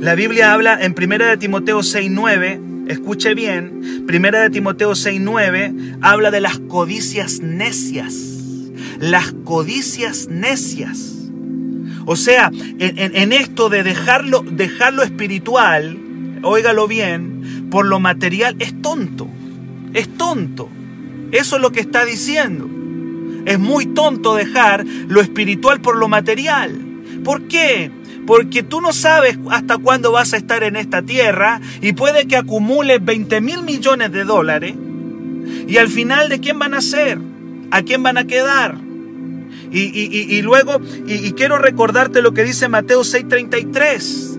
La 0.01 0.15
Biblia 0.15 0.53
habla 0.53 0.79
en 0.81 0.95
1 0.97 1.39
Timoteo 1.39 1.79
6.9, 1.81 2.91
escuche 2.91 3.35
bien, 3.35 4.05
1 4.07 4.51
Timoteo 4.51 4.91
6.9 4.91 5.99
habla 6.03 6.31
de 6.31 6.41
las 6.41 6.59
codicias 6.59 7.41
necias 7.41 8.36
las 8.99 9.33
codicias 9.45 10.29
necias. 10.29 11.17
O 12.07 12.15
sea, 12.15 12.51
en, 12.79 13.33
esto 13.33 13.69
de 13.69 13.83
dejarlo, 13.83 14.45
dejarlo 14.49 15.03
espiritual, 15.03 15.99
óigalo 16.43 16.87
bien, 16.87 17.69
por 17.71 17.87
lo 17.87 17.99
material 17.99 18.55
es 18.61 18.81
tonto. 18.81 19.29
Es 19.93 20.09
tonto. 20.17 20.69
Eso 21.33 21.57
es 21.57 21.63
lo 21.63 21.73
que 21.73 21.81
está 21.81 22.05
diciendo. 22.05 22.71
Es 23.45 23.59
muy 23.59 23.87
tonto 23.87 24.37
dejar 24.37 24.85
lo 25.09 25.21
espiritual 25.21 25.81
por 25.81 25.97
lo 25.97 26.09
material. 26.09 26.81
¿Por 27.25 27.49
qué? 27.49 27.91
Porque 28.25 28.63
tú 28.63 28.81
no 28.81 28.93
sabes 28.93 29.37
hasta 29.51 29.79
cuándo 29.79 30.13
vas 30.13 30.33
a 30.33 30.37
estar 30.37 30.63
en 30.63 30.77
esta 30.77 31.03
tierra 31.03 31.61
y 31.81 31.93
puede 31.93 32.27
que 32.27 32.37
acumules 32.37 33.05
20 33.05 33.41
mil 33.41 33.63
millones 33.63 34.13
de 34.13 34.25
dólares. 34.25 34.75
Y 35.67 35.77
al 35.77 35.89
final, 35.89 36.29
¿de 36.29 36.39
quién 36.39 36.59
van 36.59 36.75
a 36.75 36.81
ser? 36.81 37.19
¿A 37.71 37.83
quién 37.83 38.03
van 38.03 38.19
a 38.19 38.27
quedar? 38.27 38.86
Y, 39.79 40.41
luego, 40.43 40.81
y, 41.07 41.33
quiero 41.33 41.59
recordarte 41.59 42.23
lo 42.23 42.33
que 42.33 42.45
dice 42.45 42.69
Mateo 42.69 43.03
6:33. 43.05 44.39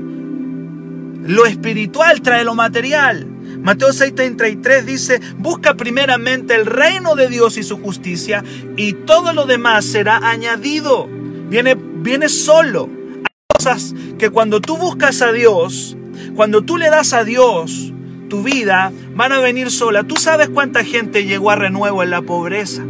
Lo 1.27 1.45
espiritual 1.45 2.21
trae 2.21 2.43
lo 2.43 2.55
material. 2.55 3.27
Mateo 3.61 3.89
6:33 3.89 4.83
dice, 4.83 5.21
busca 5.37 5.75
primeramente 5.75 6.55
el 6.55 6.65
reino 6.65 7.15
de 7.15 7.27
Dios 7.27 7.57
y 7.57 7.63
su 7.63 7.77
justicia 7.77 8.43
y 8.75 8.93
todo 8.93 9.33
lo 9.33 9.45
demás 9.45 9.85
será 9.85 10.17
añadido. 10.29 11.07
Viene, 11.49 11.75
viene 11.75 12.29
solo. 12.29 12.89
Hay 13.17 13.55
cosas 13.55 13.93
que 14.17 14.29
cuando 14.31 14.59
tú 14.59 14.77
buscas 14.77 15.21
a 15.21 15.31
Dios, 15.31 15.95
cuando 16.35 16.63
tú 16.63 16.77
le 16.77 16.89
das 16.89 17.13
a 17.13 17.23
Dios 17.23 17.93
tu 18.29 18.41
vida, 18.43 18.91
van 19.15 19.31
a 19.31 19.39
venir 19.39 19.71
sola. 19.71 20.03
¿Tú 20.03 20.15
sabes 20.15 20.49
cuánta 20.49 20.83
gente 20.83 21.25
llegó 21.25 21.51
a 21.51 21.55
renuevo 21.55 22.03
en 22.03 22.09
la 22.09 22.21
pobreza? 22.21 22.83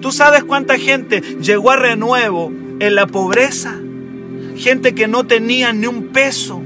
¿Tú 0.00 0.12
sabes 0.12 0.44
cuánta 0.44 0.78
gente 0.78 1.20
llegó 1.40 1.70
a 1.70 1.76
renuevo 1.76 2.52
en 2.78 2.94
la 2.94 3.06
pobreza? 3.06 3.78
Gente 4.56 4.94
que 4.94 5.08
no 5.08 5.26
tenía 5.26 5.72
ni 5.72 5.86
un 5.86 6.08
peso. 6.08 6.62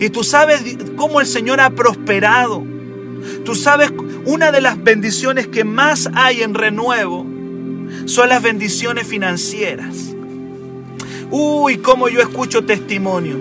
Y 0.00 0.10
tú 0.10 0.24
sabes 0.24 0.62
cómo 0.96 1.20
el 1.20 1.26
Señor 1.26 1.60
ha 1.60 1.70
prosperado. 1.70 2.64
Tú 3.44 3.54
sabes, 3.54 3.92
una 4.24 4.52
de 4.52 4.60
las 4.60 4.82
bendiciones 4.82 5.46
que 5.46 5.64
más 5.64 6.08
hay 6.14 6.42
en 6.42 6.54
renuevo 6.54 7.26
son 8.06 8.28
las 8.28 8.42
bendiciones 8.42 9.06
financieras. 9.06 10.14
Uy, 11.30 11.78
cómo 11.78 12.08
yo 12.08 12.20
escucho 12.20 12.64
testimonio. 12.64 13.36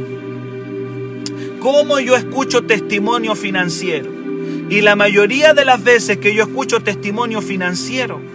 Cómo 1.60 2.00
yo 2.00 2.16
escucho 2.16 2.64
testimonio 2.64 3.36
financiero. 3.36 4.12
Y 4.70 4.82
la 4.82 4.96
mayoría 4.96 5.54
de 5.54 5.66
las 5.66 5.84
veces 5.84 6.18
que 6.18 6.36
yo 6.36 6.44
escucho 6.44 6.82
testimonio 6.82 7.42
financiero 7.42 8.29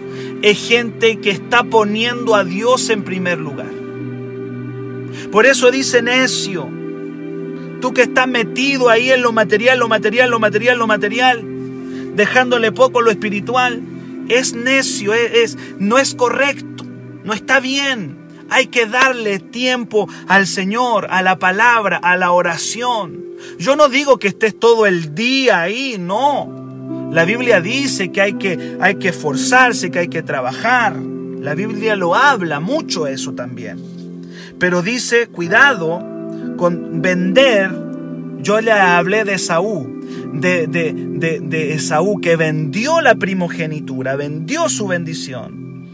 es 0.45 0.67
gente 0.67 1.19
que 1.21 1.31
está 1.31 1.63
poniendo 1.63 2.35
a 2.35 2.43
Dios 2.43 2.91
en 2.91 3.03
primer 3.03 3.39
lugar. 3.39 3.71
Por 5.31 5.47
eso 5.47 5.71
dice 5.71 6.03
necio, 6.03 6.69
tú 7.81 7.95
que 7.95 8.03
estás 8.03 8.27
metido 8.27 8.89
ahí 8.89 9.09
en 9.09 9.23
lo 9.23 9.31
material, 9.31 9.79
lo 9.79 9.87
material, 9.87 10.29
lo 10.29 10.39
material, 10.39 10.77
lo 10.77 10.85
material, 10.85 11.43
dejándole 12.15 12.71
poco 12.71 13.01
lo 13.01 13.09
espiritual, 13.09 13.81
es 14.29 14.53
necio, 14.53 15.15
es, 15.15 15.57
no 15.79 15.97
es 15.97 16.13
correcto, 16.13 16.85
no 17.23 17.33
está 17.33 17.59
bien. 17.59 18.15
Hay 18.51 18.67
que 18.67 18.85
darle 18.85 19.39
tiempo 19.39 20.07
al 20.27 20.45
Señor, 20.45 21.07
a 21.09 21.23
la 21.23 21.39
palabra, 21.39 21.97
a 21.97 22.15
la 22.17 22.29
oración. 22.29 23.25
Yo 23.57 23.75
no 23.75 23.89
digo 23.89 24.19
que 24.19 24.27
estés 24.27 24.59
todo 24.59 24.85
el 24.85 25.15
día 25.15 25.61
ahí, 25.61 25.95
no. 25.97 26.64
La 27.15 27.23
Biblia 27.23 27.61
dice 27.61 28.11
que 28.11 28.19
hay 28.19 28.33
que, 28.33 28.75
hay 28.81 28.95
que 28.95 29.07
esforzarse, 29.07 29.89
que 29.89 29.99
hay 29.99 30.09
que 30.09 30.21
trabajar. 30.21 30.97
La 30.97 31.55
Biblia 31.55 31.95
lo 31.95 32.13
habla 32.13 32.59
mucho 32.59 33.07
eso 33.07 33.31
también. 33.31 33.81
Pero 34.59 34.81
dice, 34.81 35.27
cuidado 35.27 36.05
con 36.57 37.01
vender. 37.01 37.71
Yo 38.41 38.59
le 38.59 38.73
hablé 38.73 39.23
de 39.23 39.37
Saúl 39.37 40.01
de, 40.33 40.67
de, 40.67 41.39
de, 41.39 41.73
Esaú 41.73 42.19
que 42.19 42.35
vendió 42.35 42.99
la 42.99 43.15
primogenitura, 43.15 44.17
vendió 44.17 44.67
su 44.67 44.85
bendición 44.85 45.87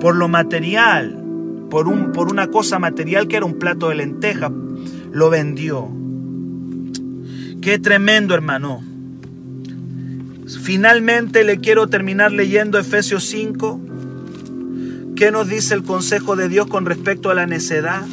por 0.00 0.16
lo 0.16 0.26
material, 0.26 1.22
por, 1.70 1.86
un, 1.86 2.10
por 2.10 2.32
una 2.32 2.48
cosa 2.48 2.80
material 2.80 3.28
que 3.28 3.36
era 3.36 3.46
un 3.46 3.60
plato 3.60 3.90
de 3.90 3.94
lenteja, 3.94 4.50
lo 5.12 5.30
vendió. 5.30 5.88
Qué 7.62 7.78
tremendo, 7.78 8.34
hermano. 8.34 8.82
Finalmente 10.46 11.44
le 11.44 11.58
quiero 11.58 11.88
terminar 11.88 12.32
leyendo 12.32 12.78
Efesios 12.78 13.24
5. 13.24 13.80
¿Qué 15.16 15.30
nos 15.30 15.48
dice 15.48 15.74
el 15.74 15.84
consejo 15.84 16.36
de 16.36 16.48
Dios 16.48 16.66
con 16.66 16.86
respecto 16.86 17.30
a 17.30 17.34
la 17.34 17.46
necedad? 17.46 18.06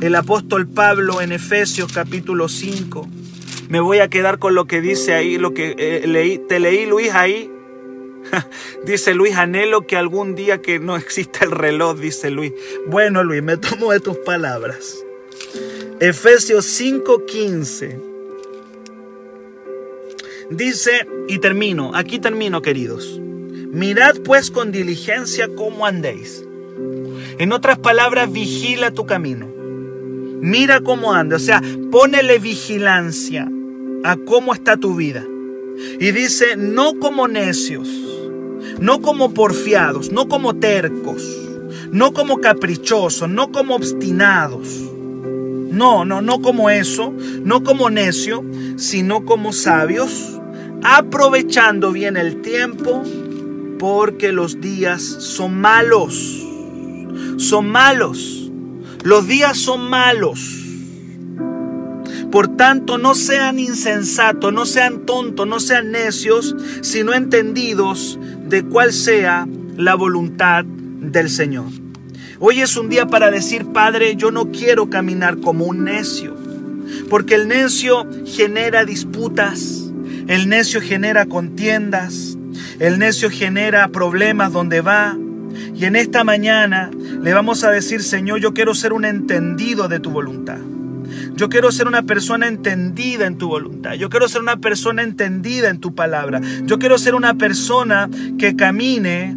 El 0.00 0.14
apóstol 0.14 0.66
Pablo 0.66 1.20
en 1.20 1.32
Efesios 1.32 1.92
capítulo 1.92 2.48
5 2.48 3.08
me 3.72 3.80
voy 3.80 4.00
a 4.00 4.08
quedar 4.08 4.38
con 4.38 4.54
lo 4.54 4.66
que 4.66 4.82
dice 4.82 5.14
ahí, 5.14 5.38
lo 5.38 5.54
que 5.54 5.74
eh, 5.78 6.06
leí, 6.06 6.36
te 6.36 6.60
leí 6.60 6.84
Luis 6.84 7.10
ahí. 7.12 7.50
dice 8.84 9.14
Luis, 9.14 9.34
anhelo 9.36 9.86
que 9.86 9.96
algún 9.96 10.34
día 10.34 10.60
que 10.60 10.78
no 10.78 10.94
exista 10.94 11.46
el 11.46 11.52
reloj, 11.52 11.98
dice 11.98 12.30
Luis. 12.30 12.52
Bueno 12.86 13.24
Luis, 13.24 13.42
me 13.42 13.56
tomo 13.56 13.92
de 13.92 14.00
tus 14.00 14.18
palabras. 14.18 15.02
Efesios 16.00 16.66
5:15. 16.66 18.11
Dice, 20.52 21.06
y 21.28 21.38
termino, 21.38 21.92
aquí 21.94 22.18
termino 22.18 22.60
queridos. 22.60 23.18
Mirad 23.72 24.16
pues 24.22 24.50
con 24.50 24.70
diligencia 24.70 25.48
cómo 25.56 25.86
andéis. 25.86 26.44
En 27.38 27.52
otras 27.52 27.78
palabras, 27.78 28.30
vigila 28.30 28.90
tu 28.90 29.06
camino. 29.06 29.48
Mira 30.42 30.80
cómo 30.80 31.14
anda, 31.14 31.36
o 31.36 31.38
sea, 31.38 31.62
ponele 31.90 32.38
vigilancia 32.38 33.48
a 34.04 34.16
cómo 34.16 34.52
está 34.52 34.76
tu 34.76 34.94
vida. 34.96 35.24
Y 35.98 36.10
dice, 36.10 36.56
no 36.58 36.98
como 36.98 37.28
necios, 37.28 37.88
no 38.78 39.00
como 39.00 39.32
porfiados, 39.32 40.12
no 40.12 40.28
como 40.28 40.56
tercos, 40.56 41.22
no 41.90 42.12
como 42.12 42.42
caprichosos, 42.42 43.28
no 43.28 43.52
como 43.52 43.74
obstinados. 43.74 44.68
No, 45.70 46.04
no, 46.04 46.20
no 46.20 46.42
como 46.42 46.68
eso, 46.68 47.14
no 47.42 47.62
como 47.62 47.88
necio, 47.88 48.44
sino 48.76 49.24
como 49.24 49.54
sabios, 49.54 50.38
aprovechando 50.82 51.92
bien 51.92 52.16
el 52.16 52.42
tiempo, 52.42 53.02
porque 53.78 54.32
los 54.32 54.60
días 54.60 55.02
son 55.02 55.60
malos. 55.60 56.46
Son 57.36 57.68
malos. 57.68 58.50
Los 59.02 59.26
días 59.26 59.58
son 59.58 59.88
malos. 59.88 60.58
Por 62.30 62.56
tanto, 62.56 62.96
no 62.96 63.14
sean 63.14 63.58
insensatos, 63.58 64.52
no 64.52 64.64
sean 64.64 65.04
tontos, 65.04 65.46
no 65.46 65.60
sean 65.60 65.90
necios, 65.90 66.56
sino 66.80 67.12
entendidos 67.12 68.18
de 68.48 68.64
cuál 68.64 68.92
sea 68.92 69.46
la 69.76 69.94
voluntad 69.96 70.64
del 70.64 71.28
Señor. 71.28 71.66
Hoy 72.38 72.60
es 72.60 72.76
un 72.76 72.88
día 72.88 73.06
para 73.06 73.30
decir, 73.30 73.66
Padre, 73.66 74.16
yo 74.16 74.30
no 74.30 74.50
quiero 74.50 74.88
caminar 74.88 75.40
como 75.40 75.66
un 75.66 75.84
necio, 75.84 76.34
porque 77.10 77.34
el 77.34 77.48
necio 77.48 78.06
genera 78.24 78.84
disputas, 78.84 79.81
el 80.28 80.48
necio 80.48 80.80
genera 80.80 81.26
contiendas, 81.26 82.36
el 82.78 82.98
necio 82.98 83.30
genera 83.30 83.88
problemas 83.88 84.52
donde 84.52 84.80
va. 84.80 85.16
Y 85.74 85.84
en 85.84 85.96
esta 85.96 86.24
mañana 86.24 86.90
le 87.22 87.32
vamos 87.32 87.64
a 87.64 87.70
decir, 87.70 88.02
Señor, 88.02 88.40
yo 88.40 88.54
quiero 88.54 88.74
ser 88.74 88.92
un 88.92 89.04
entendido 89.04 89.88
de 89.88 90.00
tu 90.00 90.10
voluntad. 90.10 90.58
Yo 91.34 91.48
quiero 91.48 91.72
ser 91.72 91.86
una 91.86 92.02
persona 92.02 92.46
entendida 92.46 93.26
en 93.26 93.38
tu 93.38 93.48
voluntad. 93.48 93.94
Yo 93.94 94.08
quiero 94.08 94.28
ser 94.28 94.40
una 94.40 94.58
persona 94.58 95.02
entendida 95.02 95.68
en 95.68 95.80
tu 95.80 95.94
palabra. 95.94 96.40
Yo 96.64 96.78
quiero 96.78 96.98
ser 96.98 97.14
una 97.14 97.34
persona 97.34 98.08
que 98.38 98.56
camine 98.56 99.36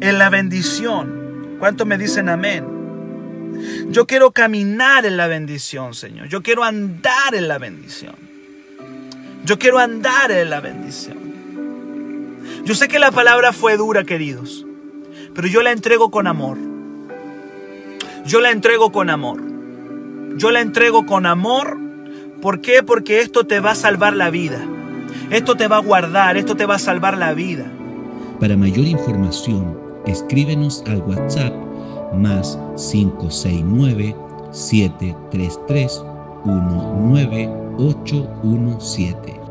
en 0.00 0.18
la 0.18 0.30
bendición. 0.30 1.56
¿Cuántos 1.58 1.86
me 1.86 1.98
dicen 1.98 2.28
amén? 2.28 2.64
Yo 3.90 4.06
quiero 4.06 4.32
caminar 4.32 5.06
en 5.06 5.16
la 5.16 5.26
bendición, 5.26 5.94
Señor. 5.94 6.28
Yo 6.28 6.42
quiero 6.42 6.64
andar 6.64 7.34
en 7.34 7.48
la 7.48 7.58
bendición. 7.58 8.33
Yo 9.44 9.58
quiero 9.58 9.78
andar 9.78 10.30
en 10.30 10.48
la 10.48 10.60
bendición. 10.60 11.18
Yo 12.64 12.74
sé 12.74 12.88
que 12.88 12.98
la 12.98 13.10
palabra 13.10 13.52
fue 13.52 13.76
dura, 13.76 14.04
queridos, 14.04 14.64
pero 15.34 15.46
yo 15.48 15.62
la 15.62 15.70
entrego 15.70 16.10
con 16.10 16.26
amor. 16.26 16.56
Yo 18.24 18.40
la 18.40 18.50
entrego 18.50 18.90
con 18.90 19.10
amor. 19.10 19.42
Yo 20.36 20.50
la 20.50 20.62
entrego 20.62 21.04
con 21.04 21.26
amor. 21.26 21.76
¿Por 22.40 22.62
qué? 22.62 22.82
Porque 22.82 23.20
esto 23.20 23.44
te 23.44 23.60
va 23.60 23.72
a 23.72 23.74
salvar 23.74 24.14
la 24.14 24.30
vida. 24.30 24.64
Esto 25.30 25.56
te 25.56 25.68
va 25.68 25.76
a 25.76 25.80
guardar, 25.80 26.38
esto 26.38 26.56
te 26.56 26.64
va 26.64 26.76
a 26.76 26.78
salvar 26.78 27.18
la 27.18 27.34
vida. 27.34 27.70
Para 28.40 28.56
mayor 28.56 28.86
información, 28.86 29.78
escríbenos 30.06 30.82
al 30.86 31.02
WhatsApp 31.02 31.52
más 32.14 32.58
569 32.76 34.16
733 34.52 36.02
19817. 37.78 39.43